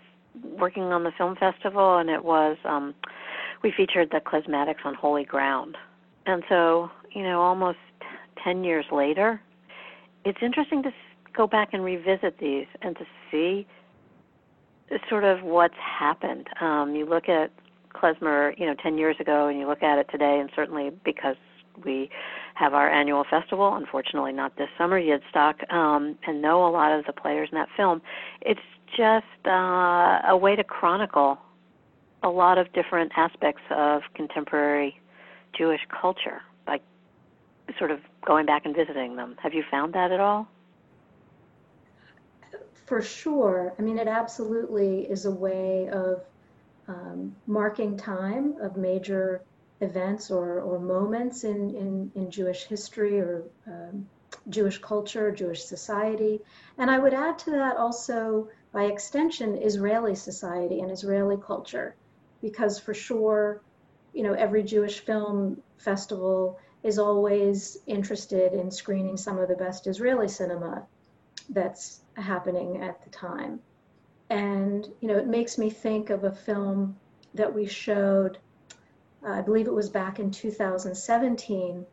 working 0.59 0.83
on 0.83 1.05
the 1.05 1.13
film 1.17 1.37
festival, 1.37 1.99
and 1.99 2.11
it 2.11 2.25
was 2.25 2.57
um, 2.65 2.93
we 3.63 3.73
featured 3.77 4.11
the 4.11 4.21
Klezmatics 4.21 4.85
on 4.85 4.95
Holy 4.95 5.25
Ground, 5.25 5.77
and 6.27 6.43
so 6.49 6.91
you 7.13 7.23
know, 7.23 7.41
almost 7.41 7.79
ten 8.43 8.65
years 8.65 8.87
later, 8.91 9.41
it's 10.25 10.39
interesting 10.43 10.83
to 10.83 10.91
go 11.37 11.47
back 11.47 11.69
and 11.73 11.85
revisit 11.85 12.39
these 12.41 12.67
and 12.83 12.97
to 12.97 13.05
see 13.31 13.69
sort 15.09 15.23
of 15.23 15.45
what's 15.45 15.79
happened. 15.79 16.49
Um, 16.61 16.97
you 16.97 17.07
look 17.07 17.29
at 17.29 17.53
klezmer, 17.95 18.59
you 18.59 18.67
know, 18.67 18.75
10 18.75 18.99
years 18.99 19.17
ago, 19.21 19.49
and 19.49 19.59
you 19.59 19.67
look 19.67 19.83
at 19.83 19.99
it 19.99 20.09
today, 20.11 20.39
and 20.41 20.51
certainly 20.55 20.91
because 21.05 21.37
we 21.85 22.11
have 22.55 22.75
our 22.75 22.91
annual 22.91 23.25
festival, 23.29 23.75
unfortunately 23.75 24.33
not 24.33 24.57
this 24.57 24.69
summer, 24.77 25.01
Yidstock, 25.01 25.71
um, 25.73 26.19
and 26.27 26.43
know 26.43 26.67
a 26.67 26.71
lot 26.71 26.93
of 26.93 27.07
the 27.07 27.13
players 27.13 27.49
in 27.53 27.59
that 27.59 27.69
film. 27.77 28.03
It's 28.41 28.61
just 28.97 29.47
uh, 29.47 30.21
a 30.29 30.37
way 30.37 30.57
to 30.57 30.65
chronicle 30.65 31.39
a 32.23 32.29
lot 32.29 32.59
of 32.59 32.73
different 32.73 33.13
aspects 33.17 33.63
of 33.71 34.03
contemporary 34.15 35.01
Jewish 35.57 35.81
culture 35.89 36.43
by 36.67 36.81
sort 37.79 37.91
of 37.91 38.01
going 38.27 38.47
back 38.47 38.67
and 38.67 38.75
visiting 38.75 39.17
them. 39.17 39.37
Have 39.43 39.55
you 39.55 39.65
found 39.71 39.95
that 39.95 40.13
at 40.13 40.21
all? 40.21 40.49
For 42.87 43.01
sure. 43.01 43.73
I 43.79 43.83
mean, 43.83 43.99
it 43.99 44.09
absolutely 44.09 45.03
is 45.03 45.25
a 45.25 45.31
way 45.31 45.89
of 45.91 46.23
um, 46.91 47.35
marking 47.47 47.97
time 47.97 48.55
of 48.61 48.77
major 48.77 49.43
events 49.81 50.31
or, 50.31 50.61
or 50.61 50.79
moments 50.79 51.45
in, 51.45 51.75
in, 51.75 52.13
in 52.15 52.31
Jewish 52.31 52.65
history 52.65 53.19
or 53.21 53.45
um, 53.67 54.07
Jewish 54.49 54.79
culture, 54.79 55.31
Jewish 55.31 55.63
society. 55.65 56.41
And 56.79 56.91
I 56.91 56.99
would 56.99 57.15
add 57.15 57.39
to 57.41 57.51
that 57.53 57.77
also, 57.77 58.49
by 58.73 58.85
extension, 58.85 59.57
Israeli 59.57 60.15
society 60.15 60.81
and 60.81 60.91
Israeli 60.91 61.39
culture, 61.45 61.95
because 62.43 62.79
for 62.79 62.95
sure, 62.95 63.63
you 64.13 64.23
know, 64.23 64.35
every 64.35 64.63
Jewish 64.63 65.01
film 65.01 65.63
festival 65.79 66.59
is 66.83 66.99
always 66.99 67.79
interested 67.87 68.53
in 68.53 68.71
screening 68.71 69.17
some 69.17 69.39
of 69.39 69.49
the 69.49 69.55
best 69.55 69.87
Israeli 69.87 70.29
cinema 70.29 70.87
that's 71.51 72.01
happening 72.15 72.83
at 72.83 73.03
the 73.03 73.11
time. 73.11 73.61
And, 74.31 74.89
you 75.01 75.09
know, 75.09 75.17
it 75.17 75.27
makes 75.27 75.59
me 75.59 75.69
think 75.69 76.11
of 76.11 76.25
a 76.25 76.33
film 76.33 76.97
that 77.35 77.53
we 77.53 77.67
showed, 77.67 78.39
uh, 79.25 79.31
I 79.31 79.41
believe 79.43 79.67
it 79.67 79.75
was 79.75 79.91
back 79.91 80.21
in 80.21 80.31
2017, 80.31 81.85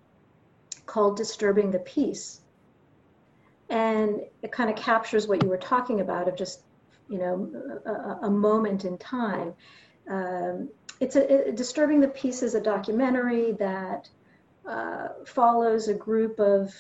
called 0.86 1.18
Disturbing 1.18 1.72
the 1.72 1.80
Peace. 1.80 2.42
And 3.70 4.22
it 4.44 4.52
kind 4.52 4.70
of 4.70 4.76
captures 4.76 5.28
what 5.28 5.44
you 5.44 5.50
were 5.50 5.58
talking 5.58 6.00
about 6.00 6.28
of 6.28 6.36
just, 6.36 6.62
you 7.10 7.18
know, 7.18 7.82
a, 7.86 8.28
a 8.28 8.30
moment 8.30 8.86
in 8.86 8.98
time. 8.98 9.54
Um, 10.10 10.70
it's 11.00 11.16
a, 11.16 11.52
Disturbing 11.52 12.00
the 12.00 12.08
Peace 12.08 12.44
is 12.44 12.56
a 12.56 12.62
documentary 12.62 13.54
that 13.54 14.10
uh, 14.68 15.10
follows 15.26 15.88
a 15.88 15.94
group 15.94 16.40
of 16.40 16.74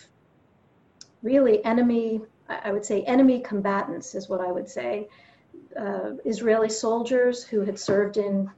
really 1.23 1.63
enemy, 1.65 2.21
I 2.47 2.71
would 2.71 2.85
say 2.85 3.01
enemy 3.03 3.41
combatants, 3.41 4.15
is 4.15 4.29
what 4.29 4.39
I 4.39 4.51
would 4.51 4.69
say, 4.69 5.09
uh, 5.79 6.11
Israeli 6.25 6.69
soldiers 6.69 7.43
who 7.43 7.61
had 7.61 7.79
served 7.79 8.17
in 8.17 8.49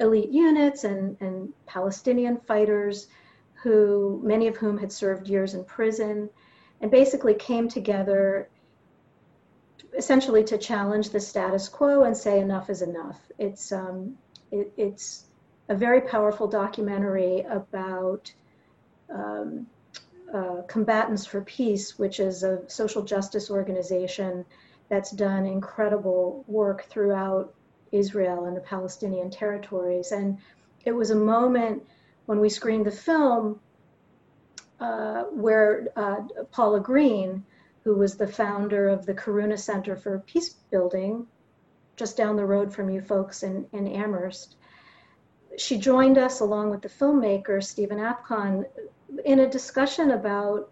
elite 0.00 0.30
units 0.30 0.84
and, 0.84 1.16
and 1.20 1.52
Palestinian 1.66 2.38
fighters 2.38 3.08
who 3.62 4.20
many 4.22 4.46
of 4.46 4.56
whom 4.56 4.78
had 4.78 4.92
served 4.92 5.28
years 5.28 5.54
in 5.54 5.64
prison 5.64 6.30
and 6.80 6.90
basically 6.90 7.34
came 7.34 7.68
together 7.68 8.48
essentially 9.96 10.44
to 10.44 10.58
challenge 10.58 11.10
the 11.10 11.18
status 11.18 11.68
quo 11.68 12.04
and 12.04 12.16
say 12.16 12.38
enough 12.38 12.70
is 12.70 12.82
enough. 12.82 13.18
It's 13.38 13.72
um, 13.72 14.16
it, 14.52 14.72
it's 14.76 15.24
a 15.68 15.74
very 15.74 16.02
powerful 16.02 16.46
documentary 16.46 17.40
about 17.40 18.32
um, 19.12 19.66
uh, 20.32 20.62
Combatants 20.68 21.26
for 21.26 21.40
Peace, 21.42 21.98
which 21.98 22.20
is 22.20 22.42
a 22.42 22.68
social 22.68 23.02
justice 23.02 23.50
organization 23.50 24.44
that's 24.88 25.10
done 25.10 25.46
incredible 25.46 26.44
work 26.46 26.84
throughout 26.84 27.54
Israel 27.92 28.46
and 28.46 28.56
the 28.56 28.60
Palestinian 28.60 29.30
territories. 29.30 30.12
And 30.12 30.38
it 30.84 30.92
was 30.92 31.10
a 31.10 31.16
moment 31.16 31.82
when 32.26 32.40
we 32.40 32.48
screened 32.48 32.86
the 32.86 32.90
film 32.90 33.60
uh, 34.80 35.24
where 35.24 35.88
uh, 35.96 36.22
Paula 36.50 36.80
Green, 36.80 37.44
who 37.84 37.96
was 37.96 38.16
the 38.16 38.26
founder 38.26 38.88
of 38.88 39.06
the 39.06 39.14
Karuna 39.14 39.58
Center 39.58 39.96
for 39.96 40.18
Peace 40.20 40.50
Building, 40.70 41.26
just 41.96 42.16
down 42.16 42.36
the 42.36 42.44
road 42.44 42.72
from 42.72 42.90
you 42.90 43.00
folks 43.00 43.42
in, 43.42 43.66
in 43.72 43.88
Amherst, 43.88 44.56
she 45.56 45.78
joined 45.78 46.18
us 46.18 46.40
along 46.40 46.70
with 46.70 46.82
the 46.82 46.88
filmmaker, 46.88 47.62
Stephen 47.62 47.98
Apkon, 47.98 48.64
in 49.24 49.40
a 49.40 49.50
discussion 49.50 50.12
about 50.12 50.70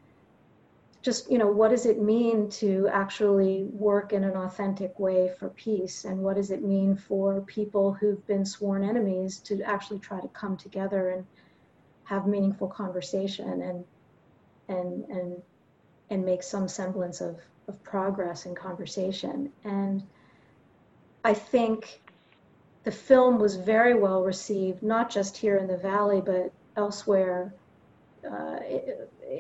just 1.07 1.31
you 1.31 1.39
know 1.39 1.47
what 1.47 1.71
does 1.71 1.87
it 1.87 2.03
mean 2.03 2.51
to 2.51 2.89
actually 2.93 3.63
work 3.71 4.13
in 4.13 4.25
an 4.25 4.37
authentic 4.37 4.99
way 4.99 5.31
for 5.39 5.51
peace? 5.51 6.05
And 6.05 6.19
what 6.19 6.35
does 6.35 6.51
it 6.51 6.65
mean 6.65 6.97
for 6.97 7.41
people 7.43 7.93
who've 7.93 8.27
been 8.27 8.45
sworn 8.45 8.83
enemies 8.83 9.39
to 9.43 9.63
actually 9.63 10.01
try 10.01 10.21
to 10.21 10.27
come 10.27 10.57
together 10.57 11.11
and 11.11 11.25
have 12.03 12.27
meaningful 12.27 12.67
conversation 12.67 13.63
and 13.63 13.85
and 14.69 15.05
and 15.05 15.43
and 16.11 16.25
make 16.25 16.43
some 16.43 16.67
semblance 16.67 17.21
of, 17.21 17.39
of 17.69 17.81
progress 17.85 18.45
in 18.45 18.57
conversation? 18.57 19.53
And 19.63 20.03
i 21.25 21.33
think 21.33 22.03
the 22.83 22.91
film 22.91 23.39
was 23.39 23.55
very 23.55 23.95
well 23.95 24.25
received 24.25 24.83
not 24.83 25.09
just 25.09 25.37
here 25.37 25.57
in 25.57 25.69
the 25.69 25.77
valley 25.77 26.21
but 26.21 26.53
elsewhere 26.77 27.55
uh, 28.29 28.59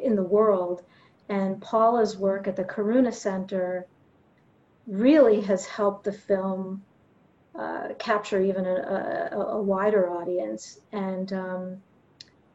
in 0.04 0.14
the 0.14 0.22
world 0.22 0.84
and 1.28 1.60
Paula's 1.60 2.16
work 2.16 2.46
at 2.46 2.56
the 2.56 2.64
Karuna 2.64 3.12
Center 3.12 3.86
really 4.86 5.40
has 5.40 5.66
helped 5.66 6.04
the 6.04 6.12
film 6.12 6.84
uh, 7.58 7.88
capture 7.98 8.40
even 8.40 8.66
a, 8.66 9.30
a, 9.32 9.36
a, 9.36 9.62
wider 9.62 10.10
audience. 10.10 10.78
And 10.92 11.32
um, 11.32 11.82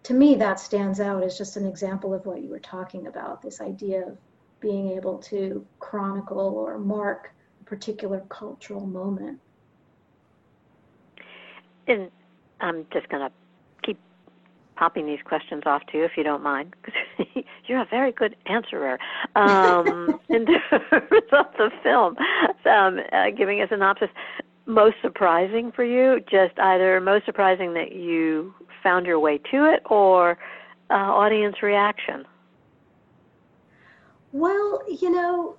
to 0.03 0.13
me, 0.13 0.35
that 0.35 0.59
stands 0.59 0.99
out 0.99 1.23
as 1.23 1.37
just 1.37 1.57
an 1.57 1.65
example 1.65 2.13
of 2.13 2.25
what 2.25 2.41
you 2.41 2.49
were 2.49 2.59
talking 2.59 3.07
about 3.07 3.41
this 3.41 3.61
idea 3.61 4.07
of 4.07 4.17
being 4.59 4.91
able 4.91 5.17
to 5.17 5.65
chronicle 5.79 6.39
or 6.39 6.77
mark 6.77 7.33
a 7.61 7.63
particular 7.63 8.23
cultural 8.29 8.85
moment. 8.85 9.39
And 11.87 12.11
I'm 12.61 12.85
just 12.93 13.09
going 13.09 13.27
to 13.27 13.33
popping 14.81 15.05
these 15.05 15.19
questions 15.23 15.61
off 15.67 15.83
to 15.91 15.99
you 15.99 16.03
if 16.03 16.13
you 16.17 16.23
don't 16.23 16.41
mind, 16.41 16.73
because 16.81 17.43
you're 17.67 17.81
a 17.81 17.85
very 17.85 18.11
good 18.11 18.35
answerer 18.47 18.97
um, 19.35 20.19
in 20.29 20.47
terms 20.47 20.59
of 21.31 21.45
the 21.55 21.69
film. 21.83 22.17
Um, 22.65 22.99
uh, 23.11 23.29
giving 23.37 23.61
a 23.61 23.67
synopsis, 23.67 24.09
most 24.65 24.95
surprising 25.03 25.71
for 25.71 25.83
you, 25.83 26.19
just 26.21 26.57
either 26.57 26.99
most 26.99 27.27
surprising 27.27 27.75
that 27.75 27.91
you 27.91 28.55
found 28.81 29.05
your 29.05 29.19
way 29.19 29.37
to 29.51 29.71
it 29.71 29.83
or 29.85 30.39
uh, 30.89 30.93
audience 30.93 31.61
reaction? 31.61 32.25
Well, 34.31 34.81
you 34.89 35.11
know, 35.11 35.57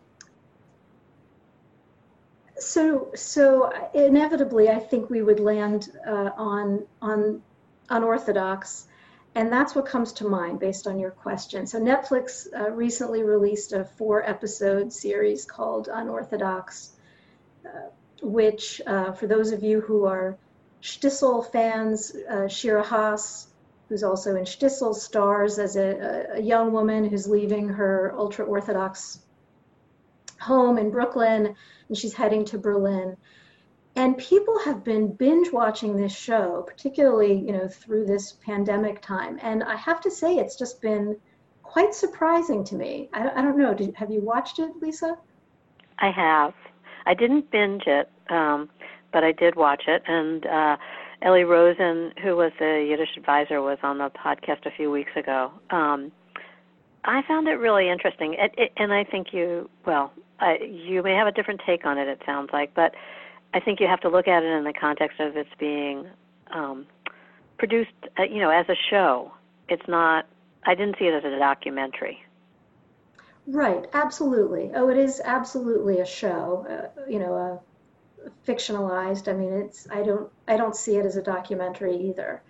so 2.59 3.13
so 3.15 3.73
inevitably, 3.95 4.69
I 4.69 4.81
think 4.81 5.11
we 5.11 5.23
would 5.23 5.39
land 5.39 5.93
uh, 6.09 6.31
on 6.37 6.85
on 7.01 7.41
unorthodox 7.89 8.89
and 9.35 9.51
that's 9.51 9.75
what 9.75 9.87
comes 9.87 10.13
to 10.15 10.29
mind 10.29 10.61
based 10.61 10.87
on 10.87 10.99
your 10.99 11.11
question. 11.11 11.67
So 11.67 11.81
Netflix 11.81 12.47
uh, 12.55 12.71
recently 12.71 13.23
released 13.23 13.73
a 13.73 13.85
four-episode 13.85 14.93
series 14.93 15.45
called 15.47 15.89
Unorthodox, 15.93 16.93
uh, 17.65 17.89
which, 18.23 18.83
uh, 18.87 19.13
for 19.13 19.27
those 19.27 19.53
of 19.53 19.63
you 19.63 19.81
who 19.81 20.05
are 20.05 20.37
Shtisel 20.83 21.51
fans, 21.51 22.15
uh, 22.29 22.49
Shira 22.49 22.83
Haas, 22.83 23.49
who's 23.89 24.03
also 24.03 24.37
in 24.37 24.45
Shtisel, 24.45 24.95
stars 24.95 25.59
as 25.59 25.77
a, 25.77 26.35
a 26.35 26.41
young 26.41 26.73
woman 26.73 27.09
who's 27.09 27.27
leaving 27.27 27.69
her 27.69 28.15
ultra-Orthodox 28.17 29.21
home 30.41 30.77
in 30.77 30.91
Brooklyn, 30.91 31.55
and 31.89 31.97
she's 31.97 32.13
heading 32.13 32.45
to 32.47 32.59
Berlin 32.59 33.17
and 33.95 34.17
people 34.17 34.59
have 34.61 34.83
been 34.85 35.13
binge 35.15 35.53
watching 35.53 35.97
this 35.97 36.15
show 36.15 36.65
particularly 36.67 37.35
you 37.35 37.53
know 37.53 37.69
through 37.69 38.07
this 38.07 38.33
pandemic 38.45 39.03
time. 39.03 39.39
And 39.43 39.63
i 39.63 39.77
have 39.77 40.01
to 40.03 40.11
say 40.11 40.37
it's 40.37 40.57
just 40.57 40.81
been 40.81 41.17
quite 41.63 41.95
surprising 41.95 42.65
to 42.65 42.75
me. 42.75 43.09
I, 43.15 43.31
I 43.31 43.43
don't 43.43 43.57
know. 43.57 43.73
Did, 43.73 43.95
have 43.95 44.11
you 44.11 44.21
watched 44.21 44.59
it 44.59 44.71
lisa? 44.81 45.17
I 45.99 46.11
have. 46.11 46.55
I 47.07 47.15
didn't 47.15 47.51
binge 47.51 47.85
it 47.87 48.11
um, 48.29 48.69
but 49.13 49.25
i 49.25 49.33
did 49.33 49.57
watch 49.57 49.85
it. 49.87 50.03
And 50.07 50.47
uh, 50.47 50.77
Ellie 51.21 51.45
Rosen, 51.45 52.13
who 52.23 52.37
was 52.37 52.53
the 52.59 52.85
Yiddish 52.89 53.17
advisor, 53.17 53.61
was 53.61 53.79
on 53.83 53.99
the 53.99 54.11
podcast 54.11 54.67
a 54.67 54.71
few 54.71 54.91
weeks 54.91 55.13
ago. 55.17 55.53
Um, 55.71 56.11
I 57.05 57.23
found 57.27 57.49
it 57.49 57.55
really 57.55 57.89
interesting, 57.89 58.35
it, 58.35 58.55
it, 58.57 58.73
and 58.77 58.93
I 58.93 59.05
think 59.05 59.29
you 59.33 59.69
well, 59.85 60.13
I, 60.41 60.59
you 60.63 61.03
may 61.03 61.15
have 61.15 61.27
a 61.27 61.33
different 61.33 61.61
take 61.67 61.85
on 61.85 61.99
it. 61.99 62.09
It 62.09 62.23
sounds 62.25 62.51
like, 62.53 62.75
but 62.75 62.95
I 63.55 63.61
think 63.61 63.81
you 63.81 63.87
have 63.87 64.01
to 64.01 64.09
look 64.09 64.29
at 64.29 64.43
it 64.43 64.51
in 64.51 64.65
the 64.65 64.73
context 64.73 65.21
of 65.21 65.37
its 65.37 65.51
being 65.59 66.07
um, 66.51 66.87
produced, 67.59 67.91
uh, 68.19 68.23
you 68.23 68.39
know, 68.39 68.51
as 68.51 68.69
a 68.69 68.77
show. 68.91 69.33
It's 69.69 69.87
not. 69.89 70.27
I 70.65 70.75
didn't 70.75 70.97
see 70.99 71.07
it 71.07 71.15
as 71.15 71.25
a 71.25 71.39
documentary. 71.39 72.25
Right. 73.47 73.87
Absolutely. 73.93 74.71
Oh, 74.75 74.89
it 74.89 74.97
is 74.97 75.21
absolutely 75.25 75.99
a 75.99 76.07
show. 76.07 76.67
Uh, 76.69 77.11
you 77.11 77.19
know, 77.19 77.35
a 77.35 77.61
fictionalized. 78.47 79.29
I 79.29 79.33
mean, 79.33 79.53
it's 79.53 79.89
I 79.91 80.03
don't 80.03 80.31
I 80.49 80.57
don't 80.57 80.77
see 80.77 80.97
it 80.97 81.07
as 81.07 81.17
a 81.17 81.23
documentary 81.23 81.97
either. 81.97 82.43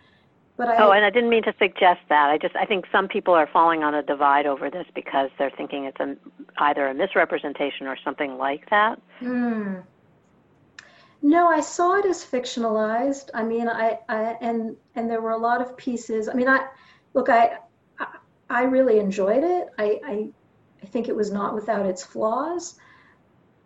But 0.56 0.68
I, 0.68 0.76
oh, 0.78 0.90
and 0.92 1.04
I 1.04 1.10
didn't 1.10 1.30
mean 1.30 1.42
to 1.44 1.54
suggest 1.58 2.00
that. 2.10 2.30
I 2.30 2.36
just 2.36 2.54
I 2.56 2.66
think 2.66 2.84
some 2.92 3.08
people 3.08 3.34
are 3.34 3.46
falling 3.46 3.82
on 3.82 3.94
a 3.94 4.02
divide 4.02 4.46
over 4.46 4.70
this 4.70 4.86
because 4.94 5.30
they're 5.38 5.50
thinking 5.50 5.84
it's 5.84 5.98
a, 5.98 6.14
either 6.58 6.86
a 6.86 6.94
misrepresentation 6.94 7.86
or 7.86 7.96
something 8.04 8.36
like 8.36 8.68
that. 8.70 9.00
Hmm. 9.20 9.76
No, 11.22 11.48
I 11.48 11.60
saw 11.60 11.94
it 11.94 12.04
as 12.04 12.24
fictionalized. 12.24 13.30
I 13.32 13.44
mean, 13.44 13.68
I, 13.68 14.00
I 14.08 14.36
and 14.40 14.76
and 14.96 15.08
there 15.08 15.20
were 15.20 15.30
a 15.30 15.38
lot 15.38 15.60
of 15.60 15.76
pieces. 15.76 16.28
I 16.28 16.34
mean, 16.34 16.48
I 16.48 16.66
look, 17.14 17.28
I 17.28 17.58
I, 18.50 18.64
really 18.64 18.98
enjoyed 18.98 19.44
it. 19.44 19.68
I, 19.78 20.00
I 20.04 20.30
I 20.82 20.86
think 20.86 21.08
it 21.08 21.16
was 21.16 21.30
not 21.30 21.54
without 21.54 21.86
its 21.86 22.02
flaws, 22.02 22.78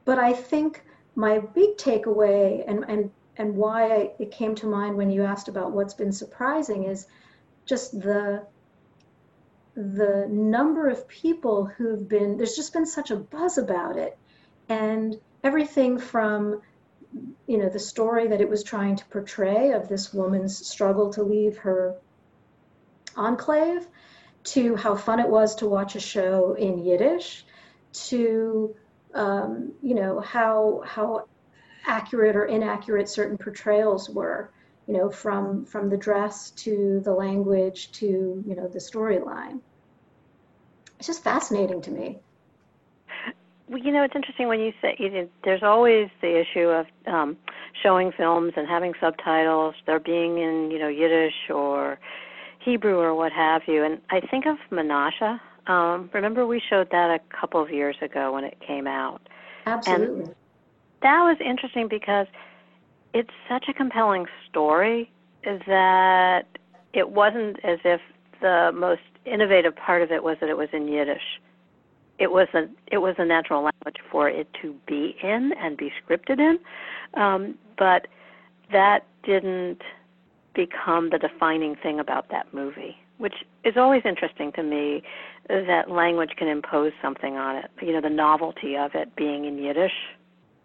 but 0.04 0.18
I 0.18 0.32
think 0.34 0.84
my 1.14 1.38
big 1.38 1.76
takeaway 1.78 2.62
and, 2.68 2.84
and, 2.88 3.10
and 3.38 3.56
why 3.56 3.90
I, 3.90 4.10
it 4.18 4.30
came 4.30 4.54
to 4.56 4.66
mind 4.66 4.96
when 4.96 5.10
you 5.10 5.24
asked 5.24 5.48
about 5.48 5.72
what's 5.72 5.94
been 5.94 6.12
surprising 6.12 6.84
is 6.84 7.06
just 7.64 8.00
the 8.00 8.46
the 9.74 10.26
number 10.30 10.88
of 10.88 11.06
people 11.06 11.66
who've 11.66 12.08
been 12.08 12.38
there's 12.38 12.56
just 12.56 12.72
been 12.72 12.86
such 12.86 13.10
a 13.10 13.16
buzz 13.16 13.58
about 13.58 13.98
it 13.98 14.16
and 14.70 15.20
everything 15.44 15.98
from 15.98 16.62
you 17.46 17.58
know 17.58 17.68
the 17.68 17.78
story 17.78 18.28
that 18.28 18.40
it 18.40 18.48
was 18.48 18.62
trying 18.62 18.96
to 18.96 19.04
portray 19.06 19.72
of 19.72 19.88
this 19.88 20.12
woman's 20.12 20.66
struggle 20.66 21.12
to 21.12 21.22
leave 21.22 21.58
her 21.58 21.96
enclave 23.16 23.86
to 24.44 24.76
how 24.76 24.94
fun 24.94 25.20
it 25.20 25.28
was 25.28 25.56
to 25.56 25.66
watch 25.66 25.96
a 25.96 26.00
show 26.00 26.54
in 26.54 26.84
yiddish 26.84 27.44
to 27.92 28.74
um, 29.14 29.72
you 29.82 29.94
know 29.94 30.20
how 30.20 30.82
how 30.84 31.26
accurate 31.86 32.36
or 32.36 32.44
inaccurate 32.44 33.08
certain 33.08 33.38
portrayals 33.38 34.10
were 34.10 34.50
you 34.86 34.94
know 34.94 35.08
from 35.10 35.64
from 35.64 35.88
the 35.88 35.96
dress 35.96 36.50
to 36.50 37.00
the 37.04 37.12
language 37.12 37.92
to 37.92 38.42
you 38.46 38.54
know 38.54 38.68
the 38.68 38.78
storyline. 38.78 39.60
It's 40.98 41.08
just 41.08 41.22
fascinating 41.22 41.82
to 41.82 41.90
me 41.90 42.20
well, 43.68 43.78
you 43.78 43.92
know 43.92 44.02
it's 44.02 44.14
interesting 44.14 44.48
when 44.48 44.60
you 44.60 44.72
say 44.80 44.96
you 44.98 45.10
know, 45.10 45.28
there's 45.44 45.62
always 45.62 46.08
the 46.20 46.40
issue 46.40 46.68
of 46.68 46.86
um 47.06 47.36
showing 47.82 48.12
films 48.12 48.52
and 48.56 48.68
having 48.68 48.92
subtitles 49.00 49.74
they're 49.86 50.00
being 50.00 50.38
in 50.38 50.70
you 50.70 50.78
know 50.78 50.88
yiddish 50.88 51.50
or 51.50 51.98
hebrew 52.58 52.98
or 52.98 53.14
what 53.14 53.32
have 53.32 53.62
you 53.66 53.84
and 53.84 54.00
i 54.10 54.20
think 54.20 54.46
of 54.46 54.56
menashe 54.70 55.40
um, 55.66 56.10
remember, 56.12 56.46
we 56.46 56.60
showed 56.60 56.90
that 56.90 57.10
a 57.10 57.36
couple 57.36 57.60
of 57.60 57.70
years 57.70 57.96
ago 58.00 58.32
when 58.32 58.44
it 58.44 58.58
came 58.66 58.86
out. 58.86 59.20
Absolutely. 59.66 60.24
And 60.24 60.34
that 61.02 61.22
was 61.22 61.36
interesting 61.44 61.88
because 61.88 62.26
it's 63.14 63.30
such 63.48 63.66
a 63.68 63.72
compelling 63.72 64.26
story 64.48 65.10
that 65.44 66.44
it 66.92 67.10
wasn't 67.10 67.58
as 67.64 67.78
if 67.84 68.00
the 68.40 68.70
most 68.74 69.02
innovative 69.24 69.74
part 69.74 70.02
of 70.02 70.12
it 70.12 70.22
was 70.22 70.36
that 70.40 70.48
it 70.48 70.56
was 70.56 70.68
in 70.72 70.88
Yiddish. 70.88 71.40
It 72.18 72.32
was 72.32 72.48
a 72.54 72.68
it 72.90 72.98
was 72.98 73.14
a 73.18 73.24
natural 73.24 73.62
language 73.62 74.02
for 74.10 74.28
it 74.28 74.48
to 74.62 74.74
be 74.86 75.16
in 75.22 75.52
and 75.58 75.76
be 75.76 75.92
scripted 76.02 76.38
in, 76.38 76.58
um, 77.20 77.56
but 77.78 78.06
that 78.72 79.06
didn't 79.22 79.82
become 80.54 81.10
the 81.10 81.18
defining 81.18 81.76
thing 81.76 82.00
about 82.00 82.30
that 82.30 82.52
movie 82.54 82.96
which 83.18 83.34
is 83.64 83.76
always 83.76 84.02
interesting 84.04 84.52
to 84.52 84.62
me 84.62 85.02
that 85.48 85.90
language 85.90 86.30
can 86.36 86.48
impose 86.48 86.92
something 87.00 87.36
on 87.36 87.56
it 87.56 87.70
you 87.80 87.92
know 87.92 88.00
the 88.00 88.10
novelty 88.10 88.76
of 88.76 88.94
it 88.94 89.14
being 89.16 89.44
in 89.44 89.58
yiddish. 89.58 89.92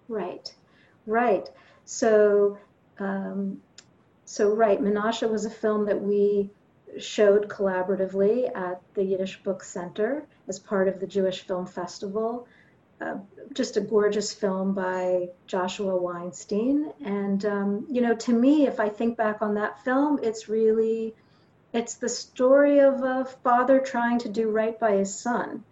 Right 0.08 0.54
right. 1.06 1.48
So 1.86 2.58
um, 3.00 3.62
so 4.26 4.54
right 4.54 4.82
menashe 4.82 5.30
was 5.30 5.46
a 5.46 5.50
film 5.50 5.86
that 5.86 6.02
we 6.02 6.50
showed 7.00 7.48
collaboratively 7.48 8.56
at 8.56 8.82
the 8.94 9.04
yiddish 9.04 9.42
book 9.44 9.64
center 9.64 10.26
as 10.48 10.60
part 10.60 10.88
of 10.88 11.00
the 11.00 11.08
jewish 11.08 11.42
film 11.42 11.66
festival. 11.66 12.48
Uh, 13.00 13.18
just 13.54 13.78
a 13.78 13.82
gorgeous 13.82 14.32
film 14.32 14.74
by 14.76 15.28
Joshua 15.48 15.96
Weinstein. 15.96 16.94
And, 17.04 17.44
um, 17.46 17.88
you 17.90 18.00
know, 18.00 18.14
to 18.14 18.32
me, 18.32 18.68
if 18.68 18.80
I 18.80 18.90
think 18.90 19.18
back 19.18 19.42
on 19.42 19.56
that 19.56 19.84
film, 19.84 20.20
it's 20.22 20.48
really 20.48 21.16
it's 21.74 21.96
the 21.96 22.10
story 22.10 22.80
of 22.80 23.02
a 23.04 23.26
father 23.44 23.80
trying 23.80 24.20
to 24.20 24.30
do 24.30 24.50
right 24.50 24.78
by 24.80 24.98
his 24.98 25.18
son. 25.18 25.64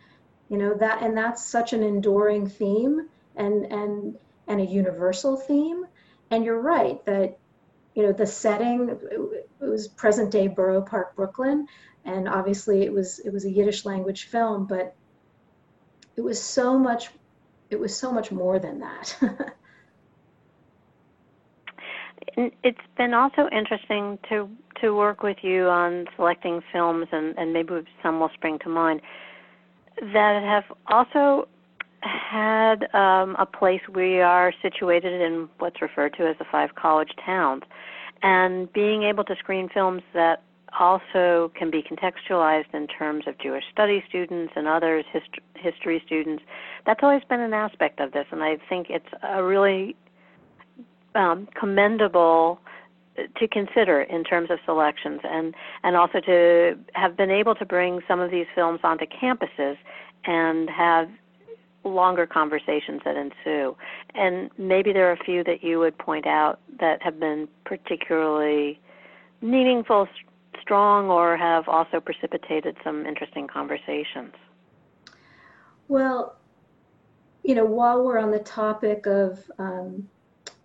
You 0.50 0.58
know 0.58 0.74
that 0.76 1.04
and 1.04 1.16
that's 1.16 1.46
such 1.46 1.74
an 1.74 1.84
enduring 1.84 2.50
theme 2.50 3.10
and 3.36 3.66
and 3.66 4.18
and 4.48 4.62
a 4.62 4.66
universal 4.66 5.36
theme. 5.36 5.86
And 6.32 6.46
you're 6.46 6.60
right 6.60 7.04
that 7.06 7.38
you 8.00 8.06
know 8.06 8.14
the 8.14 8.26
setting 8.26 8.90
it 8.90 9.50
was 9.60 9.90
present 9.90 10.32
day 10.32 10.48
borough 10.48 10.82
park 10.82 11.16
brooklyn. 11.18 11.68
And 12.06 12.30
obviously 12.30 12.84
it 12.84 12.94
was 12.94 13.20
it 13.20 13.34
was 13.34 13.44
a 13.44 13.52
yiddish 13.52 13.84
language 13.84 14.30
film 14.30 14.68
but 14.68 14.96
it 16.16 16.22
was 16.22 16.42
so 16.42 16.80
much 16.80 17.10
it 17.70 17.78
was 17.78 17.94
so 17.96 18.12
much 18.12 18.32
more 18.32 18.58
than 18.58 18.80
that. 18.80 19.18
It's 22.64 22.88
been 22.96 23.14
also 23.14 23.50
interesting 23.52 24.18
to 24.30 24.50
to 24.82 24.96
work 24.96 25.24
with 25.24 25.38
you 25.42 25.68
on 25.68 26.06
selecting 26.16 26.62
films, 26.72 27.08
and, 27.12 27.38
and 27.38 27.52
maybe 27.52 27.82
some 28.02 28.22
will 28.22 28.30
spring 28.34 28.60
to 28.60 28.70
mind 28.70 29.02
that 30.02 30.42
have 30.44 30.64
also 30.88 31.50
had 32.02 32.94
um, 32.94 33.36
a 33.38 33.46
place 33.46 33.82
we 33.94 34.22
are 34.22 34.54
situated 34.62 35.22
in 35.22 35.50
what's 35.60 35.82
referred 35.82 36.14
to 36.16 36.28
as 36.28 36.38
the 36.38 36.46
five 36.52 36.76
college 36.76 37.12
towns, 37.26 37.64
and 38.22 38.72
being 38.74 39.04
able 39.04 39.24
to 39.26 39.36
screen 39.36 39.70
films 39.74 40.02
that 40.14 40.44
also 40.78 41.52
can 41.56 41.72
be 41.72 41.82
contextualized 41.82 42.74
in 42.74 42.88
terms 42.88 43.26
of 43.28 43.38
Jewish 43.40 43.64
studies 43.72 44.04
students 44.08 44.54
and 44.56 44.68
others, 44.68 45.06
hist- 45.12 45.40
history 45.56 46.02
students. 46.06 46.44
That's 46.86 47.00
always 47.02 47.24
been 47.28 47.40
an 47.40 47.54
aspect 47.54 48.00
of 48.00 48.12
this, 48.12 48.28
and 48.32 48.44
I 48.44 48.58
think 48.70 48.88
it's 48.90 49.10
a 49.24 49.44
really 49.44 49.96
um, 51.16 51.48
commendable 51.60 52.60
to 53.38 53.48
consider 53.48 54.02
in 54.02 54.24
terms 54.24 54.50
of 54.50 54.60
selections 54.66 55.20
and 55.24 55.54
and 55.84 55.96
also 55.96 56.22
to 56.22 56.78
have 56.94 57.18
been 57.18 57.32
able 57.32 57.56
to 57.56 57.66
bring 57.66 58.00
some 58.08 58.20
of 58.20 58.32
these 58.32 58.46
films 58.56 58.80
onto 58.84 59.06
campuses 59.06 59.78
and 60.26 60.70
have 60.70 61.10
longer 61.84 62.28
conversations 62.28 63.02
that 63.06 63.16
ensue. 63.16 63.76
And 64.16 64.50
maybe 64.58 64.94
there 64.94 65.10
are 65.10 65.14
a 65.14 65.24
few 65.24 65.44
that 65.46 65.64
you 65.64 65.80
would 65.80 65.98
point 65.98 66.28
out 66.28 66.60
that 66.80 67.02
have 67.02 67.20
been 67.20 67.48
particularly 67.66 68.80
meaningful 69.42 70.08
strong 70.62 71.10
or 71.10 71.38
have 71.38 71.68
also 71.68 72.00
precipitated 72.00 72.76
some 72.84 73.06
interesting 73.06 73.48
conversations. 73.48 74.34
Well 75.88 76.36
you 77.44 77.56
know 77.56 77.66
while 77.66 78.04
we're 78.04 78.20
on 78.20 78.32
the 78.32 78.40
topic 78.40 79.06
of 79.08 79.40
um, 79.58 80.08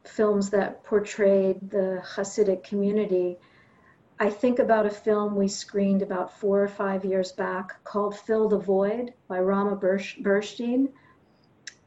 films 0.04 0.50
that 0.50 0.84
portrayed 0.84 1.70
the 1.70 2.02
Hasidic 2.04 2.64
community, 2.64 3.36
I 4.18 4.30
think 4.30 4.58
about 4.58 4.86
a 4.86 4.90
film 4.90 5.34
we 5.34 5.48
screened 5.48 6.02
about 6.02 6.38
four 6.38 6.62
or 6.62 6.68
five 6.68 7.04
years 7.04 7.32
back 7.32 7.82
called 7.84 8.16
Fill 8.16 8.48
the 8.48 8.58
Void 8.58 9.12
by 9.28 9.40
Rama 9.40 9.76
Burshtein, 9.76 10.88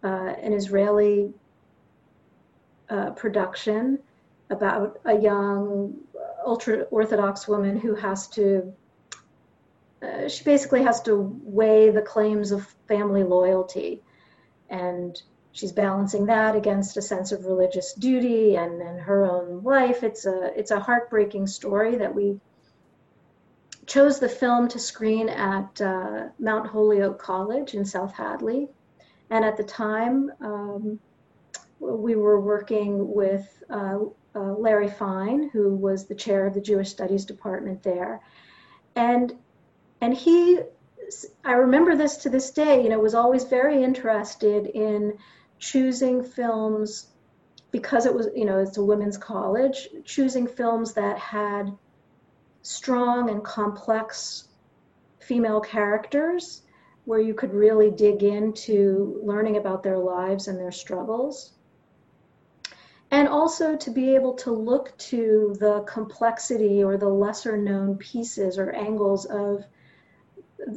uh, 0.07 0.33
an 0.47 0.53
Israeli 0.53 1.33
uh, 2.89 3.09
production 3.11 3.99
about 4.49 4.99
a 5.05 5.15
young 5.17 5.95
ultra 6.45 6.83
Orthodox 6.99 7.47
woman 7.47 7.77
who 7.77 7.93
has 7.95 8.27
to, 8.29 8.73
uh, 10.01 10.27
she 10.29 10.43
basically 10.43 10.83
has 10.83 11.01
to 11.01 11.13
weigh 11.43 11.91
the 11.91 12.01
claims 12.01 12.51
of 12.51 12.65
family 12.87 13.23
loyalty 13.23 14.01
and 14.69 15.21
she's 15.51 15.71
balancing 15.71 16.27
that 16.27 16.55
against 16.55 16.97
a 16.97 17.01
sense 17.01 17.31
of 17.31 17.45
religious 17.45 17.93
duty 17.93 18.55
and, 18.55 18.81
and 18.81 18.99
her 18.99 19.25
own 19.25 19.63
life. 19.63 20.03
It's 20.03 20.25
a 20.25 20.51
it's 20.59 20.71
a 20.71 20.79
heartbreaking 20.79 21.47
story 21.47 21.97
that 21.97 22.13
we 22.13 22.39
chose 23.85 24.19
the 24.19 24.29
film 24.29 24.67
to 24.69 24.79
screen 24.79 25.29
at 25.29 25.81
uh, 25.81 26.27
Mount 26.39 26.67
Holyoke 26.67 27.19
College 27.19 27.73
in 27.73 27.85
South 27.85 28.13
Hadley, 28.13 28.67
and 29.29 29.43
at 29.43 29.57
the 29.57 29.63
time 29.63 30.31
um, 30.41 30.99
we 31.79 32.15
were 32.15 32.39
working 32.39 33.13
with 33.13 33.63
uh, 33.69 33.99
uh, 34.35 34.53
Larry 34.53 34.89
Fine, 34.89 35.49
who 35.49 35.75
was 35.75 36.05
the 36.05 36.15
chair 36.15 36.45
of 36.47 36.53
the 36.53 36.61
Jewish 36.61 36.89
Studies 36.89 37.25
Department 37.25 37.83
there, 37.83 38.21
and 38.95 39.33
and 40.01 40.13
he, 40.13 40.59
I 41.43 41.53
remember 41.53 41.95
this 41.95 42.17
to 42.17 42.29
this 42.29 42.51
day. 42.51 42.83
You 42.83 42.89
know, 42.89 42.99
was 42.99 43.15
always 43.15 43.43
very 43.45 43.83
interested 43.83 44.67
in 44.67 45.17
choosing 45.59 46.23
films 46.23 47.07
because 47.71 48.05
it 48.05 48.13
was 48.13 48.27
you 48.35 48.45
know 48.45 48.59
it's 48.59 48.77
a 48.77 48.83
women's 48.83 49.17
college, 49.17 49.89
choosing 50.05 50.47
films 50.47 50.93
that 50.93 51.17
had 51.17 51.75
strong 52.61 53.29
and 53.29 53.43
complex 53.43 54.47
female 55.19 55.59
characters 55.59 56.63
where 57.07 57.21
you 57.21 57.33
could 57.33 57.53
really 57.53 57.89
dig 57.89 58.21
into 58.21 59.17
learning 59.23 59.55
about 59.55 59.81
their 59.81 59.97
lives 59.97 60.49
and 60.49 60.59
their 60.59 60.73
struggles. 60.73 61.53
And 63.11 63.29
also 63.29 63.77
to 63.77 63.89
be 63.89 64.13
able 64.13 64.33
to 64.33 64.51
look 64.51 64.95
to 64.97 65.55
the 65.57 65.85
complexity 65.87 66.83
or 66.83 66.97
the 66.97 67.07
lesser 67.07 67.55
known 67.55 67.95
pieces 67.95 68.57
or 68.57 68.71
angles 68.71 69.23
of 69.23 69.63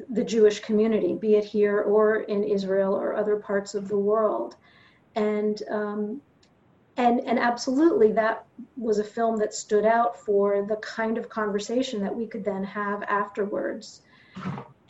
the 0.08 0.22
Jewish 0.22 0.60
community, 0.60 1.14
be 1.14 1.34
it 1.34 1.44
here 1.44 1.80
or 1.80 2.20
in 2.20 2.44
Israel 2.44 2.94
or 2.94 3.16
other 3.16 3.34
parts 3.34 3.74
of 3.74 3.88
the 3.88 3.98
world. 3.98 4.54
And 5.16 5.60
um, 5.68 6.22
and 6.96 7.18
and 7.26 7.40
absolutely 7.40 8.12
that 8.12 8.44
was 8.76 9.00
a 9.00 9.04
film 9.04 9.36
that 9.38 9.52
stood 9.52 9.84
out 9.84 10.16
for 10.16 10.64
the 10.64 10.76
kind 10.76 11.18
of 11.18 11.28
conversation 11.28 12.00
that 12.02 12.14
we 12.14 12.28
could 12.28 12.44
then 12.44 12.62
have 12.62 13.02
afterwards 13.02 14.02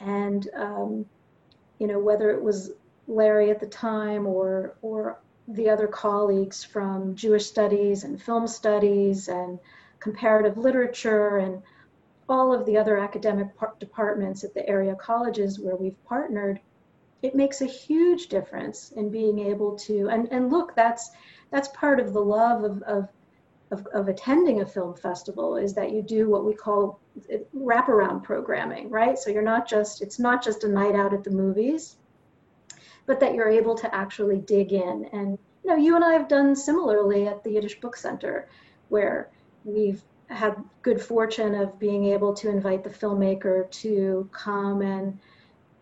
and 0.00 0.48
um, 0.54 1.06
you 1.80 1.88
know 1.88 1.98
whether 1.98 2.30
it 2.30 2.40
was 2.40 2.72
larry 3.08 3.50
at 3.50 3.58
the 3.58 3.66
time 3.66 4.26
or 4.26 4.76
or 4.82 5.18
the 5.48 5.68
other 5.68 5.88
colleagues 5.88 6.62
from 6.62 7.16
jewish 7.16 7.46
studies 7.46 8.04
and 8.04 8.22
film 8.22 8.46
studies 8.46 9.26
and 9.26 9.58
comparative 9.98 10.56
literature 10.56 11.38
and 11.38 11.60
all 12.28 12.54
of 12.54 12.64
the 12.64 12.76
other 12.76 12.96
academic 12.96 13.56
par- 13.56 13.74
departments 13.80 14.44
at 14.44 14.54
the 14.54 14.68
area 14.68 14.94
colleges 14.94 15.58
where 15.58 15.74
we've 15.74 16.04
partnered 16.04 16.60
it 17.22 17.34
makes 17.34 17.60
a 17.60 17.66
huge 17.66 18.28
difference 18.28 18.92
in 18.92 19.10
being 19.10 19.38
able 19.40 19.76
to 19.76 20.08
and 20.08 20.28
and 20.30 20.52
look 20.52 20.76
that's 20.76 21.10
that's 21.50 21.68
part 21.68 21.98
of 21.98 22.12
the 22.12 22.20
love 22.20 22.62
of, 22.62 22.82
of 22.82 23.08
of, 23.70 23.86
of, 23.94 24.08
attending 24.08 24.60
a 24.60 24.66
film 24.66 24.94
festival 24.94 25.56
is 25.56 25.74
that 25.74 25.92
you 25.92 26.02
do 26.02 26.28
what 26.28 26.44
we 26.44 26.54
call 26.54 27.00
uh, 27.32 27.36
wraparound 27.56 28.22
programming, 28.22 28.90
right? 28.90 29.18
So 29.18 29.30
you're 29.30 29.42
not 29.42 29.68
just, 29.68 30.02
it's 30.02 30.18
not 30.18 30.42
just 30.42 30.64
a 30.64 30.68
night 30.68 30.94
out 30.94 31.14
at 31.14 31.22
the 31.22 31.30
movies, 31.30 31.96
but 33.06 33.20
that 33.20 33.34
you're 33.34 33.48
able 33.48 33.76
to 33.76 33.94
actually 33.94 34.38
dig 34.38 34.72
in. 34.72 35.08
And, 35.12 35.38
you 35.64 35.70
know, 35.70 35.76
you 35.76 35.94
and 35.94 36.04
I 36.04 36.12
have 36.12 36.28
done 36.28 36.56
similarly 36.56 37.28
at 37.28 37.44
the 37.44 37.52
Yiddish 37.52 37.80
Book 37.80 37.96
Center, 37.96 38.48
where 38.88 39.30
we've 39.64 40.02
had 40.28 40.56
good 40.82 41.00
fortune 41.00 41.54
of 41.54 41.78
being 41.78 42.04
able 42.06 42.34
to 42.34 42.48
invite 42.48 42.84
the 42.84 42.90
filmmaker 42.90 43.70
to 43.70 44.28
come 44.32 44.80
and 44.80 45.18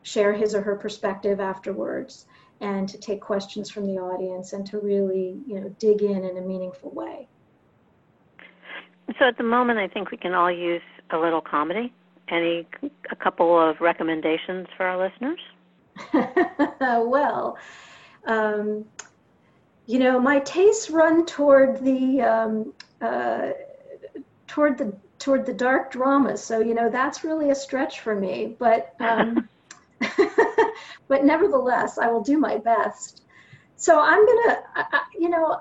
share 0.02 0.32
his 0.32 0.54
or 0.54 0.62
her 0.62 0.76
perspective 0.76 1.38
afterwards 1.38 2.26
and 2.60 2.88
to 2.88 2.98
take 2.98 3.20
questions 3.20 3.70
from 3.70 3.86
the 3.86 4.00
audience 4.00 4.52
and 4.52 4.66
to 4.66 4.78
really 4.78 5.38
you 5.46 5.60
know 5.60 5.68
dig 5.78 6.02
in 6.02 6.24
in 6.24 6.38
a 6.38 6.40
meaningful 6.40 6.90
way 6.90 7.28
so 9.18 9.26
at 9.26 9.38
the 9.38 9.44
moment 9.44 9.78
i 9.78 9.88
think 9.88 10.10
we 10.10 10.16
can 10.16 10.34
all 10.34 10.50
use 10.50 10.82
a 11.10 11.18
little 11.18 11.40
comedy. 11.40 11.92
Any 12.28 12.66
a 13.10 13.16
couple 13.16 13.58
of 13.58 13.80
recommendations 13.80 14.66
for 14.76 14.84
our 14.84 14.98
listeners? 14.98 15.40
Well 16.80 17.56
um, 18.26 18.84
you 19.86 19.98
know 19.98 20.20
my 20.20 20.40
tastes 20.40 20.90
run 20.90 21.24
toward 21.24 21.82
the 21.82 22.20
um, 22.20 22.72
uh, 23.00 23.50
toward 24.46 24.76
the 24.76 24.94
toward 25.18 25.46
the 25.46 25.54
dark 25.54 25.90
dramas 25.90 26.42
so 26.42 26.60
you 26.60 26.74
know 26.74 26.90
that's 26.90 27.24
really 27.24 27.50
a 27.50 27.54
stretch 27.54 28.00
for 28.00 28.14
me 28.14 28.54
but 28.58 28.94
um, 29.00 29.48
but 31.08 31.24
nevertheless, 31.24 31.98
I 31.98 32.08
will 32.08 32.22
do 32.22 32.38
my 32.38 32.58
best. 32.58 33.22
So 33.76 33.98
I'm 33.98 34.24
gonna, 34.24 34.58
I, 34.74 35.00
you 35.18 35.28
know, 35.28 35.60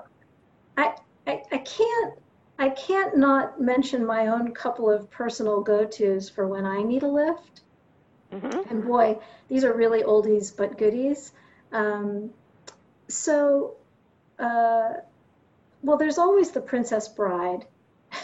I, 0.76 0.94
I, 1.26 1.42
I 1.52 1.58
can't 1.58 2.14
I 2.58 2.70
can't 2.70 3.16
not 3.16 3.60
mention 3.60 4.04
my 4.04 4.28
own 4.28 4.52
couple 4.52 4.90
of 4.90 5.10
personal 5.10 5.60
go-tos 5.60 6.28
for 6.28 6.46
when 6.48 6.66
I 6.66 6.82
need 6.82 7.04
a 7.04 7.08
lift. 7.08 7.60
Mm-hmm. 8.32 8.68
And 8.70 8.84
boy, 8.84 9.18
these 9.48 9.64
are 9.64 9.72
really 9.72 10.02
oldies 10.02 10.54
but 10.54 10.76
goodies. 10.76 11.32
Um, 11.72 12.30
so, 13.06 13.76
uh, 14.38 14.94
well, 15.82 15.96
there's 15.96 16.18
always 16.18 16.50
the 16.50 16.60
Princess 16.60 17.08
Bride. 17.08 17.66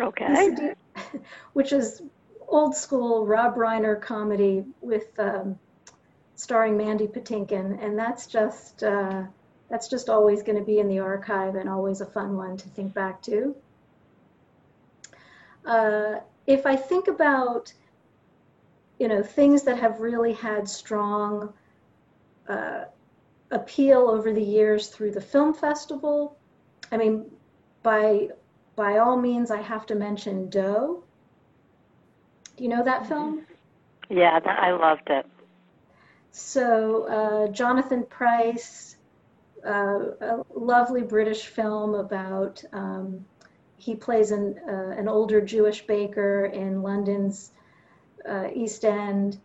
Okay. 0.00 0.74
which 1.52 1.72
is 1.72 2.00
old 2.46 2.74
school 2.74 3.26
Rob 3.26 3.56
Reiner 3.56 4.00
comedy 4.00 4.64
with 4.80 5.18
um, 5.18 5.58
starring 6.34 6.76
Mandy 6.76 7.06
Patinkin, 7.06 7.82
and 7.82 7.98
that's 7.98 8.26
just 8.26 8.82
uh, 8.82 9.24
that's 9.68 9.88
just 9.88 10.08
always 10.08 10.42
going 10.42 10.58
to 10.58 10.64
be 10.64 10.78
in 10.78 10.88
the 10.88 10.98
archive 10.98 11.54
and 11.54 11.68
always 11.68 12.00
a 12.00 12.06
fun 12.06 12.36
one 12.36 12.56
to 12.56 12.68
think 12.70 12.94
back 12.94 13.22
to. 13.22 13.54
Uh, 15.64 16.20
if 16.46 16.64
I 16.64 16.76
think 16.76 17.08
about 17.08 17.72
you 18.98 19.08
know 19.08 19.22
things 19.22 19.62
that 19.64 19.78
have 19.78 20.00
really 20.00 20.32
had 20.32 20.68
strong 20.68 21.52
uh, 22.48 22.84
appeal 23.50 24.08
over 24.08 24.32
the 24.32 24.42
years 24.42 24.88
through 24.88 25.12
the 25.12 25.20
film 25.20 25.54
festival, 25.54 26.36
I 26.90 26.96
mean, 26.96 27.26
by 27.82 28.28
by 28.76 28.98
all 28.98 29.16
means, 29.16 29.50
I 29.50 29.60
have 29.60 29.86
to 29.86 29.94
mention 29.94 30.48
Dough 30.48 31.02
do 32.58 32.64
you 32.64 32.70
know 32.70 32.82
that 32.82 33.02
mm-hmm. 33.02 33.08
film? 33.08 33.46
Yeah, 34.10 34.40
I 34.44 34.72
loved 34.72 35.08
it. 35.10 35.26
So, 36.32 37.04
uh, 37.04 37.52
Jonathan 37.52 38.04
Pryce, 38.04 38.96
uh, 38.96 38.97
a 39.64 40.44
lovely 40.54 41.02
British 41.02 41.46
film 41.46 41.94
about 41.94 42.62
um, 42.72 43.24
he 43.78 43.94
plays 43.94 44.32
an, 44.32 44.58
uh, 44.68 44.90
an 44.98 45.08
older 45.08 45.40
Jewish 45.40 45.86
baker 45.86 46.46
in 46.46 46.82
London's 46.82 47.52
uh, 48.28 48.48
East 48.52 48.84
End, 48.84 49.38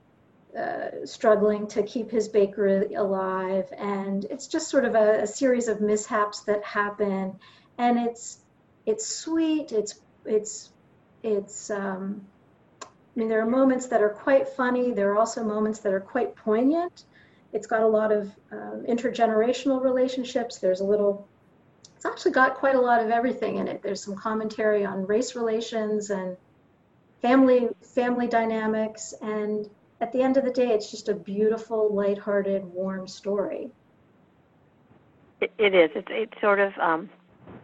uh, 0.58 1.06
struggling 1.06 1.68
to 1.68 1.84
keep 1.84 2.10
his 2.10 2.28
bakery 2.28 2.96
alive. 2.96 3.72
And 3.78 4.26
it's 4.26 4.48
just 4.48 4.70
sort 4.70 4.86
of 4.86 4.96
a, 4.96 5.22
a 5.22 5.28
series 5.28 5.68
of 5.68 5.82
mishaps 5.82 6.42
that 6.42 6.64
happen. 6.64 7.40
And 7.78 8.00
it's, 8.00 8.40
it's 8.86 9.08
sweet, 9.08 9.72
it's, 9.72 10.00
it's, 10.26 10.72
it's, 11.22 11.70
um, 11.70 12.26
I 12.82 12.88
mean, 13.16 13.30
there 13.30 13.42
are 13.42 13.50
moments 13.50 13.88
that 13.88 14.02
are 14.02 14.10
quite 14.10 14.50
funny. 14.50 14.92
There 14.92 15.12
are 15.12 15.18
also 15.18 15.44
moments 15.44 15.80
that 15.82 15.94
are 15.94 16.02
quite 16.02 16.36
poignant. 16.36 17.06
It's 17.54 17.68
got 17.68 17.82
a 17.82 17.88
lot 17.88 18.12
of 18.12 18.32
um, 18.52 18.86
intergenerational 18.88 19.82
relationships. 19.84 20.58
There's 20.58 20.82
a 20.82 20.84
little, 20.84 21.28
it's 21.96 22.06
actually 22.06 22.32
got 22.32 22.56
quite 22.56 22.76
a 22.76 22.82
lot 22.82 23.02
of 23.04 23.10
everything 23.12 23.58
in 23.58 23.68
it. 23.68 23.82
There's 23.82 24.04
some 24.04 24.16
commentary 24.16 24.86
on 24.86 25.06
race 25.06 25.36
relations 25.36 26.10
and 26.10 26.36
family 27.22 27.70
family 27.82 28.28
dynamics. 28.28 29.14
And 29.22 29.70
at 30.02 30.12
the 30.12 30.22
end 30.22 30.38
of 30.38 30.44
the 30.44 30.52
day, 30.52 30.70
it's 30.70 30.92
just 30.92 31.10
a 31.10 31.14
beautiful, 31.14 31.94
lighthearted, 31.94 32.66
warm 32.66 33.08
story. 33.08 33.72
it, 35.44 35.52
it 35.58 35.76
is. 35.76 35.92
It's, 35.96 36.08
it's 36.10 36.42
sort 36.42 36.60
of 36.60 36.74
um, 36.80 37.10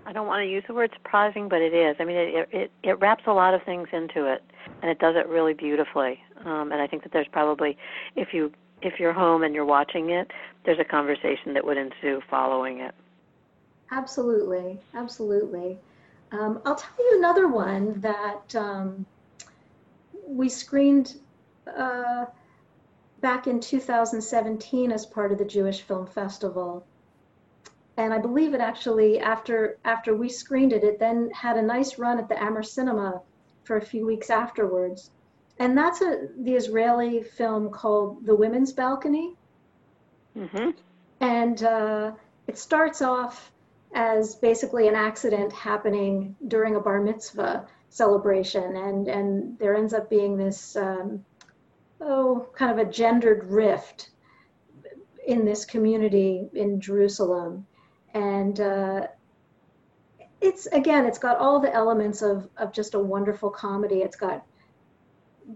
I 0.06 0.12
don't 0.12 0.28
want 0.28 0.42
to 0.42 0.50
use 0.50 0.64
the 0.68 0.74
word 0.74 0.92
surprising, 0.94 1.48
but 1.50 1.62
it 1.62 1.74
is. 1.74 1.96
I 2.00 2.06
mean, 2.06 2.18
it 2.18 2.50
it 2.52 2.72
it 2.84 3.00
wraps 3.00 3.24
a 3.28 3.34
lot 3.34 3.54
of 3.54 3.64
things 3.64 3.88
into 3.94 4.32
it, 4.32 4.44
and 4.82 4.92
it 4.92 5.00
does 5.00 5.16
it 5.16 5.28
really 5.28 5.54
beautifully. 5.54 6.22
Um, 6.46 6.72
and 6.72 6.82
I 6.82 6.88
think 6.88 7.04
that 7.04 7.12
there's 7.12 7.28
probably, 7.32 7.78
if 8.16 8.34
you 8.34 8.52
if 8.82 9.00
you're 9.00 9.14
home 9.14 9.44
and 9.44 9.54
you're 9.54 9.66
watching 9.66 10.10
it, 10.12 10.30
there's 10.66 10.80
a 10.80 10.84
conversation 10.84 11.54
that 11.54 11.66
would 11.66 11.78
ensue 11.78 12.22
following 12.30 12.80
it. 12.80 12.94
Absolutely, 13.92 14.80
absolutely. 14.94 15.78
Um, 16.32 16.62
I'll 16.66 16.76
tell 16.76 16.94
you 17.00 17.18
another 17.18 17.48
one 17.48 18.00
that 18.02 18.56
um, 18.56 19.06
we 20.28 20.48
screened 20.48 21.16
uh, 21.76 22.26
back 23.22 23.48
in 23.48 23.60
2017 23.60 24.92
as 24.92 25.06
part 25.06 25.32
of 25.32 25.38
the 25.38 25.46
Jewish 25.46 25.82
Film 25.82 26.06
Festival 26.06 26.86
and 28.00 28.14
I 28.14 28.18
believe 28.18 28.54
it 28.54 28.62
actually 28.62 29.20
after 29.20 29.78
after 29.84 30.16
we 30.16 30.30
screened 30.30 30.72
it, 30.72 30.86
it 30.86 31.00
then 31.00 31.30
had 31.32 31.58
a 31.58 31.62
nice 31.62 32.00
run 32.00 32.18
at 32.18 32.30
the 32.30 32.42
Amherst 32.42 32.74
Cinema 32.74 33.22
for 33.66 33.76
a 33.76 33.82
few 33.82 34.06
weeks 34.06 34.30
afterwards. 34.30 35.12
And 35.60 35.78
that's 35.78 36.02
a 36.02 36.28
the 36.38 36.54
Israeli 36.54 37.22
film 37.22 37.70
called 37.70 38.26
The 38.26 38.36
Women's 38.36 38.72
Balcony. 38.72 39.36
Mm-hmm. 40.38 40.70
And 41.20 41.64
uh, 41.64 42.12
it 42.48 42.58
starts 42.58 43.02
off 43.02 43.52
as 43.94 44.36
basically 44.36 44.88
an 44.88 44.96
accident 44.96 45.52
happening 45.52 46.36
during 46.48 46.76
a 46.76 46.80
bar 46.80 47.02
mitzvah 47.02 47.68
celebration, 47.90 48.78
and 48.78 49.08
and 49.08 49.60
there 49.60 49.76
ends 49.76 49.94
up 49.94 50.10
being 50.10 50.38
this 50.38 50.76
um, 50.76 51.26
oh 52.00 52.48
kind 52.56 52.80
of 52.80 52.88
a 52.88 52.90
gendered 52.90 53.44
rift 53.46 54.12
in 55.28 55.44
this 55.46 55.66
community 55.66 56.48
in 56.54 56.80
Jerusalem 56.80 57.68
and 58.14 58.60
uh, 58.60 59.08
it's 60.42 60.68
again, 60.68 61.06
it's 61.06 61.20
got 61.20 61.38
all 61.38 61.60
the 61.60 61.74
elements 61.74 62.22
of 62.22 62.48
of 62.58 62.74
just 62.74 62.94
a 62.94 63.00
wonderful 63.00 63.50
comedy. 63.50 63.98
It's 63.98 64.16
got 64.16 64.46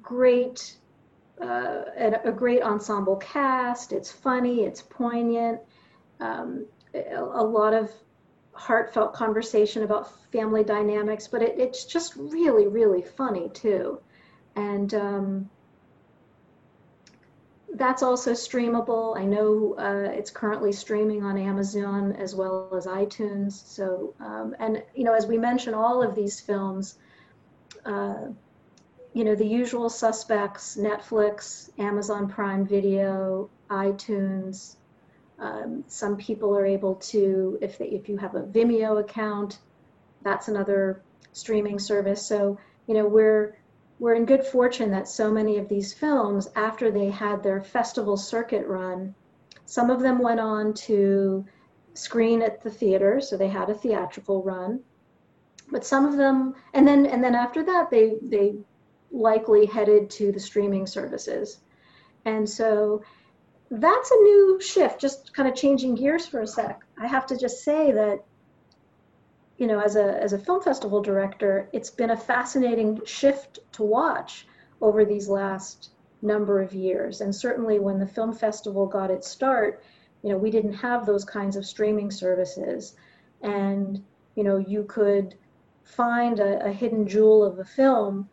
great 0.02 0.78
uh, 1.42 1.84
a, 2.24 2.32
great 2.32 2.62
ensemble 2.62 3.16
cast. 3.18 3.92
It's 3.92 4.12
funny. 4.12 4.64
It's 4.64 4.82
poignant. 4.82 5.60
Um, 6.20 6.66
a, 6.94 7.44
lot 7.44 7.74
of 7.74 7.92
heartfelt 8.54 9.14
conversation 9.14 9.84
about 9.84 10.12
family 10.32 10.64
dynamics, 10.64 11.28
but 11.28 11.42
it, 11.42 11.60
it's 11.60 11.86
just 11.86 12.16
really, 12.16 12.68
really 12.68 13.02
funny 13.02 13.50
too. 13.50 14.00
And 14.56 14.94
um, 14.94 15.50
that's 17.74 18.04
also 18.04 18.32
streamable. 18.32 19.18
I 19.18 19.26
know 19.26 19.76
uh, 19.80 20.12
it's 20.12 20.30
currently 20.30 20.72
streaming 20.72 21.24
on 21.24 21.38
Amazon 21.38 22.14
as 22.14 22.36
well 22.36 22.70
as 22.78 22.86
iTunes. 22.86 23.54
So, 23.54 24.14
um, 24.20 24.56
and 24.60 24.84
you 24.96 25.04
know, 25.04 25.14
as 25.14 25.26
we 25.26 25.38
mentioned, 25.38 25.76
all 25.76 26.04
of 26.04 26.14
these 26.16 26.40
films, 26.40 27.00
uh, 27.86 28.28
you 29.14 29.24
know, 29.24 29.36
the 29.36 29.46
usual 29.46 29.90
suspects: 29.90 30.78
Netflix, 30.78 31.70
Amazon 31.80 32.28
Prime 32.28 32.66
Video, 32.66 33.50
iTunes. 33.70 34.78
Um, 35.40 35.84
some 35.88 36.16
people 36.18 36.56
are 36.58 36.66
able 36.66 36.96
to, 36.96 37.58
if 37.62 37.78
they, 37.78 37.88
if 37.88 38.08
you 38.08 38.18
have 38.18 38.36
a 38.36 38.44
Vimeo 38.44 39.00
account, 39.00 39.60
that's 40.22 40.48
another 40.48 41.02
streaming 41.32 41.80
service. 41.80 42.26
So, 42.26 42.58
you 42.88 42.94
know, 42.94 43.08
we're 43.08 43.58
we're 44.00 44.16
in 44.16 44.26
good 44.26 44.46
fortune 44.46 44.92
that 44.92 45.08
so 45.08 45.32
many 45.32 45.58
of 45.58 45.70
these 45.70 45.94
films, 45.94 46.50
after 46.56 46.92
they 46.92 47.10
had 47.10 47.44
their 47.44 47.64
festival 47.64 48.18
circuit 48.18 48.66
run, 48.68 49.16
some 49.66 49.90
of 49.90 50.02
them 50.02 50.20
went 50.20 50.40
on 50.40 50.74
to 50.74 51.46
screen 51.94 52.42
at 52.42 52.62
the 52.62 52.70
theater, 52.70 53.22
so 53.22 53.38
they 53.38 53.48
had 53.48 53.70
a 53.70 53.74
theatrical 53.74 54.44
run. 54.44 54.80
But 55.72 55.86
some 55.86 56.06
of 56.06 56.18
them, 56.18 56.56
and 56.74 56.88
then 56.88 57.06
and 57.06 57.24
then 57.24 57.36
after 57.36 57.64
that, 57.64 57.90
they 57.90 58.16
they 58.22 58.56
likely 59.14 59.66
headed 59.66 60.10
to 60.10 60.34
the 60.34 60.40
streaming 60.40 60.86
services, 60.86 61.60
and 62.26 62.50
so 62.50 63.02
that's 63.72 64.12
a 64.12 64.16
new 64.16 64.60
shift. 64.60 65.00
Just 65.00 65.34
kind 65.34 65.48
of 65.48 65.56
changing 65.56 65.96
gears 65.96 66.26
for 66.26 66.42
a 66.42 66.48
sec. 66.48 66.82
I 66.98 67.08
have 67.08 67.26
to 67.28 67.38
just 67.38 67.64
say 67.64 67.94
that 67.94 68.26
you 69.58 69.68
know, 69.68 69.80
as 69.80 69.96
a 69.96 70.22
as 70.22 70.34
a 70.34 70.38
film 70.38 70.62
festival 70.62 71.02
director, 71.02 71.70
it's 71.72 71.90
been 71.90 72.10
a 72.10 72.18
fascinating 72.18 73.00
shift 73.06 73.60
to 73.74 73.84
watch 73.84 74.48
over 74.82 75.06
these 75.06 75.30
last 75.30 75.92
number 76.22 76.62
of 76.62 76.74
years. 76.74 77.22
And 77.22 77.34
certainly 77.36 77.80
when 77.80 78.00
the 78.00 78.08
film 78.08 78.34
festival 78.34 78.88
got 78.88 79.12
its 79.12 79.28
start, 79.28 79.84
you 80.24 80.30
know, 80.30 80.38
we 80.38 80.50
didn't 80.50 80.74
have 80.74 81.06
those 81.06 81.26
kinds 81.26 81.56
of 81.56 81.66
streaming 81.66 82.10
services. 82.10 82.96
And, 83.42 84.04
you 84.36 84.44
know, 84.44 84.58
you 84.58 84.84
could 84.84 85.36
find 85.84 86.40
a, 86.40 86.66
a 86.66 86.72
hidden 86.72 87.08
jewel 87.08 87.44
of 87.44 87.60
a 87.60 87.66
film 87.66 88.30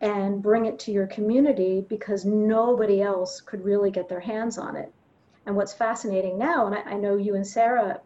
and 0.00 0.42
bring 0.42 0.66
it 0.66 0.78
to 0.80 0.92
your 0.92 1.06
community 1.06 1.84
because 1.88 2.24
nobody 2.24 3.00
else 3.00 3.40
could 3.40 3.64
really 3.64 3.90
get 3.90 4.08
their 4.08 4.20
hands 4.20 4.58
on 4.58 4.76
it. 4.76 4.92
And 5.46 5.56
what's 5.56 5.72
fascinating 5.72 6.38
now, 6.38 6.66
and 6.66 6.74
I, 6.74 6.94
I 6.94 6.94
know 6.94 7.16
you 7.16 7.34
and 7.34 7.46
Sarah 7.46 8.00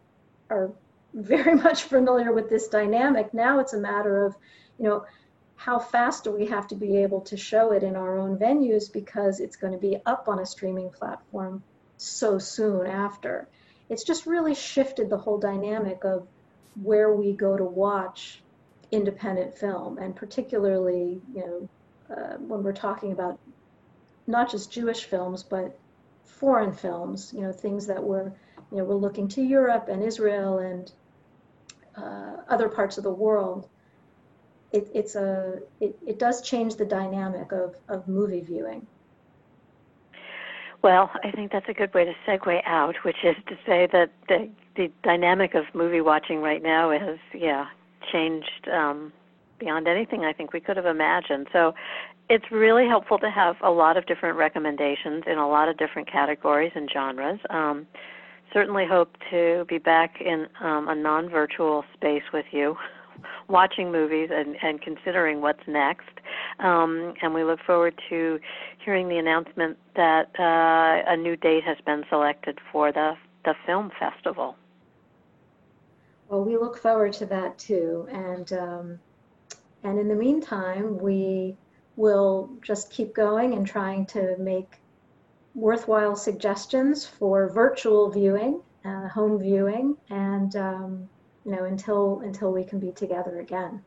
are 0.49 0.71
very 1.13 1.55
much 1.55 1.83
familiar 1.83 2.31
with 2.31 2.49
this 2.49 2.67
dynamic. 2.67 3.33
Now 3.33 3.59
it's 3.59 3.73
a 3.73 3.79
matter 3.79 4.25
of, 4.25 4.35
you 4.77 4.85
know, 4.85 5.05
how 5.55 5.77
fast 5.77 6.23
do 6.23 6.31
we 6.31 6.45
have 6.45 6.67
to 6.67 6.75
be 6.75 6.97
able 6.97 7.19
to 7.21 7.35
show 7.35 7.73
it 7.73 7.83
in 7.83 7.97
our 7.97 8.17
own 8.17 8.37
venues 8.37 8.91
because 8.91 9.41
it's 9.41 9.57
going 9.57 9.73
to 9.73 9.79
be 9.79 9.97
up 10.05 10.29
on 10.29 10.39
a 10.39 10.45
streaming 10.45 10.89
platform 10.89 11.61
so 11.97 12.39
soon 12.39 12.87
after. 12.87 13.45
It's 13.89 14.05
just 14.05 14.25
really 14.25 14.55
shifted 14.55 15.09
the 15.09 15.17
whole 15.17 15.37
dynamic 15.37 16.05
of 16.05 16.25
where 16.81 17.13
we 17.13 17.33
go 17.33 17.57
to 17.57 17.63
watch 17.63 18.41
independent 18.91 19.57
film, 19.57 19.97
and 19.97 20.15
particularly, 20.15 21.21
you 21.33 21.41
know, 21.41 21.69
uh, 22.09 22.37
when 22.37 22.63
we're 22.63 22.73
talking 22.73 23.11
about 23.11 23.39
not 24.27 24.49
just 24.49 24.71
Jewish 24.71 25.05
films, 25.05 25.43
but 25.43 25.77
foreign 26.25 26.73
films, 26.73 27.33
you 27.35 27.41
know, 27.41 27.51
things 27.51 27.87
that 27.87 28.03
were, 28.03 28.31
you 28.71 28.77
know, 28.77 28.83
we're 28.83 28.95
looking 28.95 29.27
to 29.29 29.41
Europe 29.41 29.87
and 29.89 30.03
Israel 30.03 30.59
and 30.59 30.91
uh, 31.97 32.37
other 32.47 32.69
parts 32.69 32.97
of 32.97 33.03
the 33.03 33.11
world, 33.11 33.67
it, 34.71 34.89
it's 34.93 35.15
a 35.15 35.59
it, 35.79 35.97
it 36.05 36.19
does 36.19 36.41
change 36.41 36.75
the 36.75 36.85
dynamic 36.85 37.51
of, 37.51 37.75
of 37.87 38.07
movie 38.07 38.41
viewing. 38.41 38.85
Well, 40.81 41.11
I 41.23 41.31
think 41.31 41.51
that's 41.51 41.67
a 41.67 41.73
good 41.73 41.93
way 41.93 42.05
to 42.05 42.13
segue 42.25 42.61
out, 42.65 42.95
which 43.03 43.17
is 43.23 43.35
to 43.47 43.57
say 43.65 43.87
that 43.91 44.11
the 44.27 44.49
the 44.75 44.91
dynamic 45.03 45.55
of 45.55 45.65
movie 45.73 46.01
watching 46.01 46.41
right 46.41 46.61
now 46.61 46.91
has 46.91 47.17
yeah 47.33 47.67
changed 48.11 48.67
um, 48.71 49.11
beyond 49.59 49.87
anything 49.87 50.23
I 50.23 50.33
think 50.33 50.53
we 50.53 50.59
could 50.59 50.77
have 50.77 50.85
imagined. 50.85 51.47
So 51.51 51.73
it's 52.29 52.51
really 52.51 52.87
helpful 52.87 53.17
to 53.19 53.29
have 53.29 53.55
a 53.61 53.71
lot 53.71 53.97
of 53.97 54.05
different 54.05 54.37
recommendations 54.37 55.23
in 55.25 55.37
a 55.37 55.49
lot 55.49 55.67
of 55.67 55.77
different 55.77 56.09
categories 56.09 56.71
and 56.75 56.89
genres. 56.91 57.39
Um, 57.49 57.87
certainly 58.53 58.85
hope 58.85 59.17
to 59.31 59.65
be 59.67 59.79
back 59.79 60.21
in 60.21 60.47
um, 60.61 60.87
a 60.87 60.95
non 60.95 61.29
virtual 61.29 61.83
space 61.93 62.23
with 62.31 62.45
you, 62.51 62.77
watching 63.47 63.91
movies 63.91 64.29
and, 64.31 64.55
and 64.61 64.81
considering 64.81 65.41
what's 65.41 65.67
next. 65.67 66.09
Um, 66.59 67.13
and 67.21 67.33
we 67.33 67.43
look 67.43 67.59
forward 67.65 67.99
to 68.09 68.39
hearing 68.83 69.09
the 69.09 69.17
announcement 69.17 69.77
that 69.95 70.29
uh, 70.39 71.11
a 71.11 71.17
new 71.17 71.35
date 71.35 71.63
has 71.63 71.77
been 71.85 72.03
selected 72.09 72.59
for 72.71 72.91
the, 72.91 73.15
the 73.45 73.55
film 73.65 73.91
festival. 73.99 74.55
Well, 76.27 76.43
we 76.43 76.57
look 76.57 76.77
forward 76.77 77.13
to 77.13 77.25
that 77.25 77.57
too. 77.57 78.07
And, 78.11 78.53
um, 78.53 78.99
and 79.83 79.99
in 79.99 80.07
the 80.07 80.15
meantime, 80.15 80.97
we 80.97 81.55
will 81.95 82.49
just 82.61 82.91
keep 82.91 83.13
going 83.13 83.53
and 83.53 83.65
trying 83.67 84.05
to 84.07 84.37
make 84.37 84.79
worthwhile 85.55 86.15
suggestions 86.15 87.05
for 87.05 87.49
virtual 87.49 88.09
viewing, 88.09 88.61
uh, 88.85 89.07
home 89.09 89.39
viewing, 89.39 89.95
and 90.09 90.55
um, 90.55 91.09
you 91.45 91.51
know 91.51 91.65
until 91.65 92.21
until 92.21 92.51
we 92.51 92.63
can 92.63 92.79
be 92.79 92.91
together 92.91 93.39
again. 93.39 93.81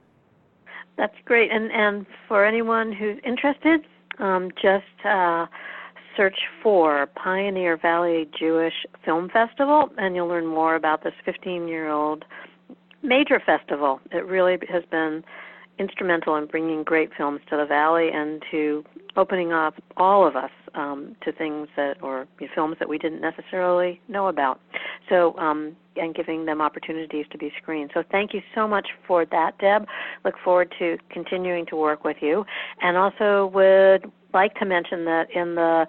That's 0.97 1.17
great, 1.25 1.51
and 1.51 1.71
and 1.73 2.07
for 2.29 2.45
anyone 2.45 2.93
who's 2.93 3.19
interested, 3.25 3.87
um, 4.19 4.51
just 4.61 5.07
uh, 5.07 5.47
search 6.17 6.39
for 6.63 7.07
Pioneer 7.17 7.77
Valley 7.77 8.29
Jewish 8.39 8.87
Film 9.05 9.29
Festival, 9.31 9.91
and 9.97 10.15
you'll 10.15 10.29
learn 10.29 10.47
more 10.47 10.75
about 10.75 11.03
this 11.03 11.15
15-year-old 11.27 12.25
major 13.03 13.41
festival. 13.41 14.01
It 14.11 14.27
really 14.27 14.59
has 14.69 14.85
been 14.91 15.25
instrumental 15.79 16.37
in 16.37 16.47
bringing 16.47 16.83
great 16.83 17.11
films 17.17 17.41
to 17.51 17.57
the 17.57 17.67
valley 17.67 18.11
and 18.13 18.43
to 18.51 18.85
opening 19.17 19.53
up 19.53 19.75
all 19.97 20.27
of 20.27 20.37
us 20.37 20.51
um, 20.75 21.17
to 21.23 21.33
things 21.33 21.69
that 21.77 22.03
or 22.03 22.27
you 22.41 22.47
know, 22.47 22.53
films 22.55 22.77
that 22.79 22.89
we 22.89 22.99
didn't 22.99 23.21
necessarily 23.21 24.01
know 24.09 24.29
about. 24.29 24.61
So 25.09 25.37
um, 25.39 25.77
and 25.97 26.15
giving 26.15 26.47
them 26.47 26.61
opportunities 26.61 27.27
to 27.33 27.39
be 27.39 27.53
screened. 27.61 27.91
So 27.93 28.03
thank 28.11 28.33
you 28.33 28.41
so 28.55 28.67
much 28.67 28.89
for 29.07 29.27
that, 29.27 29.59
Deb. 29.59 29.87
Look 30.25 30.35
forward 30.43 30.75
to 30.79 30.97
continuing 31.11 31.67
to 31.67 31.77
work 31.77 32.05
with 32.05 32.17
you, 32.21 32.47
and 32.81 32.97
also 32.97 33.51
would 33.53 34.11
like 34.33 34.55
to 34.55 34.65
mention 34.65 35.05
that 35.05 35.31
in 35.35 35.55
the 35.55 35.87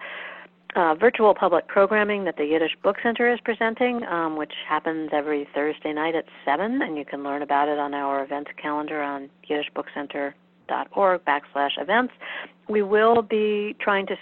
uh, 0.76 0.96
virtual 0.96 1.34
public 1.34 1.68
programming 1.68 2.26
that 2.26 2.38
the 2.38 2.46
Yiddish 2.46 2.76
Book 2.82 2.98
Center 3.04 3.32
is 3.32 3.40
presenting, 3.44 4.04
um, 4.06 4.36
which 4.38 4.54
happens 4.68 5.10
every 5.14 5.48
Thursday 5.54 5.94
night 5.94 6.16
at 6.16 6.26
7, 6.46 6.82
and 6.82 6.98
you 6.98 7.06
can 7.06 7.24
learn 7.24 7.42
about 7.42 7.68
it 7.68 7.80
on 7.80 7.94
our 7.94 8.24
events 8.24 8.52
calendar 8.62 9.02
on 9.02 9.30
yiddishbookcenter.org 9.50 11.22
backslash 11.26 11.82
events. 11.82 12.14
We 12.68 12.82
will 12.82 13.22
be 13.22 13.76
trying 13.80 14.08
to 14.08 14.18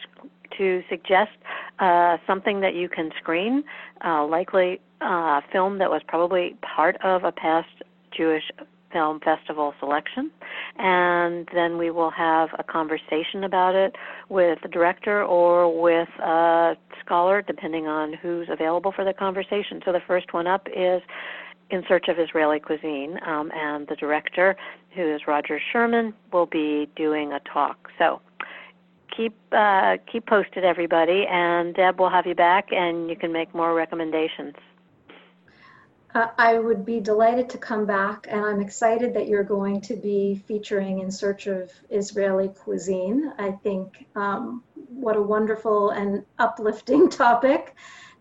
to 0.57 0.83
suggest 0.89 1.31
uh, 1.79 2.17
something 2.27 2.59
that 2.59 2.75
you 2.75 2.89
can 2.89 3.11
screen, 3.17 3.63
uh, 4.03 4.25
likely 4.25 4.81
uh, 5.01 5.05
a 5.39 5.43
film 5.49 5.77
that 5.77 5.89
was 5.89 6.01
probably 6.05 6.57
part 6.61 6.97
of 7.03 7.23
a 7.23 7.31
past 7.31 7.69
Jewish 8.11 8.51
Film 8.91 9.19
Festival 9.19 9.73
selection, 9.79 10.31
and 10.77 11.47
then 11.53 11.77
we 11.77 11.91
will 11.91 12.11
have 12.11 12.49
a 12.57 12.63
conversation 12.63 13.43
about 13.43 13.75
it 13.75 13.95
with 14.29 14.59
the 14.61 14.67
director 14.67 15.23
or 15.23 15.81
with 15.81 16.09
a 16.19 16.75
scholar, 17.03 17.41
depending 17.41 17.87
on 17.87 18.13
who's 18.13 18.47
available 18.49 18.91
for 18.91 19.05
the 19.05 19.13
conversation. 19.13 19.81
So 19.85 19.91
the 19.91 20.01
first 20.07 20.33
one 20.33 20.47
up 20.47 20.67
is 20.75 21.01
in 21.69 21.83
Search 21.87 22.07
of 22.09 22.19
Israeli 22.19 22.59
Cuisine, 22.59 23.17
um, 23.25 23.51
and 23.55 23.87
the 23.87 23.95
director, 23.95 24.55
who 24.93 25.15
is 25.15 25.21
Roger 25.27 25.59
Sherman, 25.71 26.13
will 26.33 26.45
be 26.45 26.89
doing 26.95 27.31
a 27.31 27.39
talk. 27.39 27.89
So 27.97 28.21
keep 29.15 29.35
uh, 29.51 29.97
keep 30.11 30.25
posted, 30.25 30.63
everybody, 30.63 31.25
and 31.29 31.73
Deb 31.73 31.99
will 31.99 32.09
have 32.09 32.25
you 32.25 32.35
back, 32.35 32.67
and 32.71 33.09
you 33.09 33.15
can 33.15 33.31
make 33.31 33.53
more 33.55 33.73
recommendations. 33.73 34.55
Uh, 36.13 36.27
I 36.37 36.59
would 36.59 36.85
be 36.85 36.99
delighted 36.99 37.49
to 37.51 37.57
come 37.57 37.85
back, 37.85 38.27
and 38.29 38.45
I'm 38.45 38.61
excited 38.61 39.13
that 39.13 39.27
you're 39.27 39.45
going 39.45 39.79
to 39.81 39.95
be 39.95 40.43
featuring 40.47 40.99
In 40.99 41.09
Search 41.09 41.47
of 41.47 41.71
Israeli 41.89 42.49
Cuisine. 42.49 43.31
I 43.39 43.51
think 43.51 44.05
um, 44.15 44.63
what 44.75 45.15
a 45.15 45.21
wonderful 45.21 45.91
and 45.91 46.25
uplifting 46.37 47.09
topic 47.23 47.75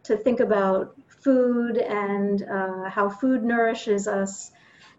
to 0.05 0.17
think 0.17 0.39
about 0.41 0.95
food 1.25 1.79
and 1.79 2.43
uh, 2.43 2.89
how 2.89 3.09
food 3.09 3.43
nourishes 3.43 4.07
us 4.07 4.51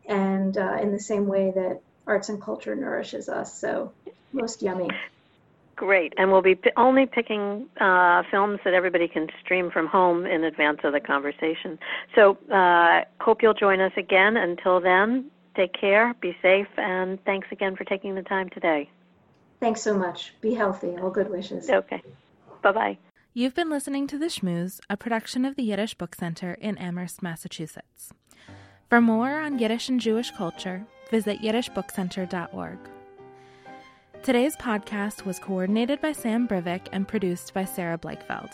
and 0.08 0.58
uh, 0.58 0.77
in 0.82 0.91
the 0.91 0.99
same 0.99 1.27
way 1.27 1.51
that 1.56 1.82
arts 2.08 2.27
and 2.30 2.41
culture 2.41 2.75
nourishes 2.75 3.30
us. 3.30 3.60
So, 3.60 3.93
most 4.34 4.62
yummy. 4.62 4.89
Great. 5.81 6.13
And 6.15 6.31
we'll 6.31 6.43
be 6.43 6.53
p- 6.53 6.69
only 6.77 7.07
picking 7.07 7.65
uh, 7.79 8.21
films 8.29 8.59
that 8.63 8.75
everybody 8.75 9.07
can 9.07 9.25
stream 9.43 9.71
from 9.71 9.87
home 9.87 10.27
in 10.27 10.43
advance 10.43 10.77
of 10.83 10.93
the 10.93 10.99
conversation. 10.99 11.79
So, 12.13 12.37
uh, 12.53 13.01
hope 13.19 13.41
you'll 13.41 13.55
join 13.55 13.81
us 13.81 13.91
again. 13.97 14.37
Until 14.37 14.79
then, 14.79 15.31
take 15.55 15.73
care, 15.73 16.13
be 16.21 16.37
safe, 16.39 16.67
and 16.77 17.17
thanks 17.25 17.47
again 17.51 17.75
for 17.75 17.83
taking 17.83 18.13
the 18.13 18.21
time 18.21 18.51
today. 18.51 18.91
Thanks 19.59 19.81
so 19.81 19.97
much. 19.97 20.35
Be 20.39 20.53
healthy. 20.53 20.95
All 21.01 21.09
good 21.09 21.31
wishes. 21.31 21.67
Okay. 21.67 22.03
Bye 22.61 22.71
bye. 22.71 22.97
You've 23.33 23.55
been 23.55 23.71
listening 23.71 24.05
to 24.05 24.19
The 24.19 24.27
Shmooze, 24.27 24.81
a 24.87 24.95
production 24.95 25.45
of 25.45 25.55
the 25.55 25.63
Yiddish 25.63 25.95
Book 25.95 26.13
Center 26.13 26.53
in 26.61 26.77
Amherst, 26.77 27.23
Massachusetts. 27.23 28.13
For 28.87 29.01
more 29.01 29.39
on 29.39 29.57
Yiddish 29.57 29.89
and 29.89 29.99
Jewish 29.99 30.29
culture, 30.29 30.85
visit 31.09 31.41
yiddishbookcenter.org. 31.41 32.77
Today's 34.23 34.55
podcast 34.55 35.25
was 35.25 35.39
coordinated 35.39 35.99
by 35.99 36.12
Sam 36.12 36.47
Brivik 36.47 36.89
and 36.91 37.07
produced 37.07 37.55
by 37.55 37.65
Sarah 37.65 37.97
Blakefeld. 37.97 38.51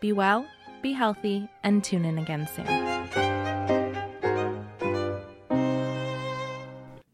Be 0.00 0.14
well, 0.14 0.46
be 0.80 0.94
healthy, 0.94 1.46
and 1.62 1.84
tune 1.84 2.06
in 2.06 2.16
again 2.16 2.48
soon. 2.56 3.39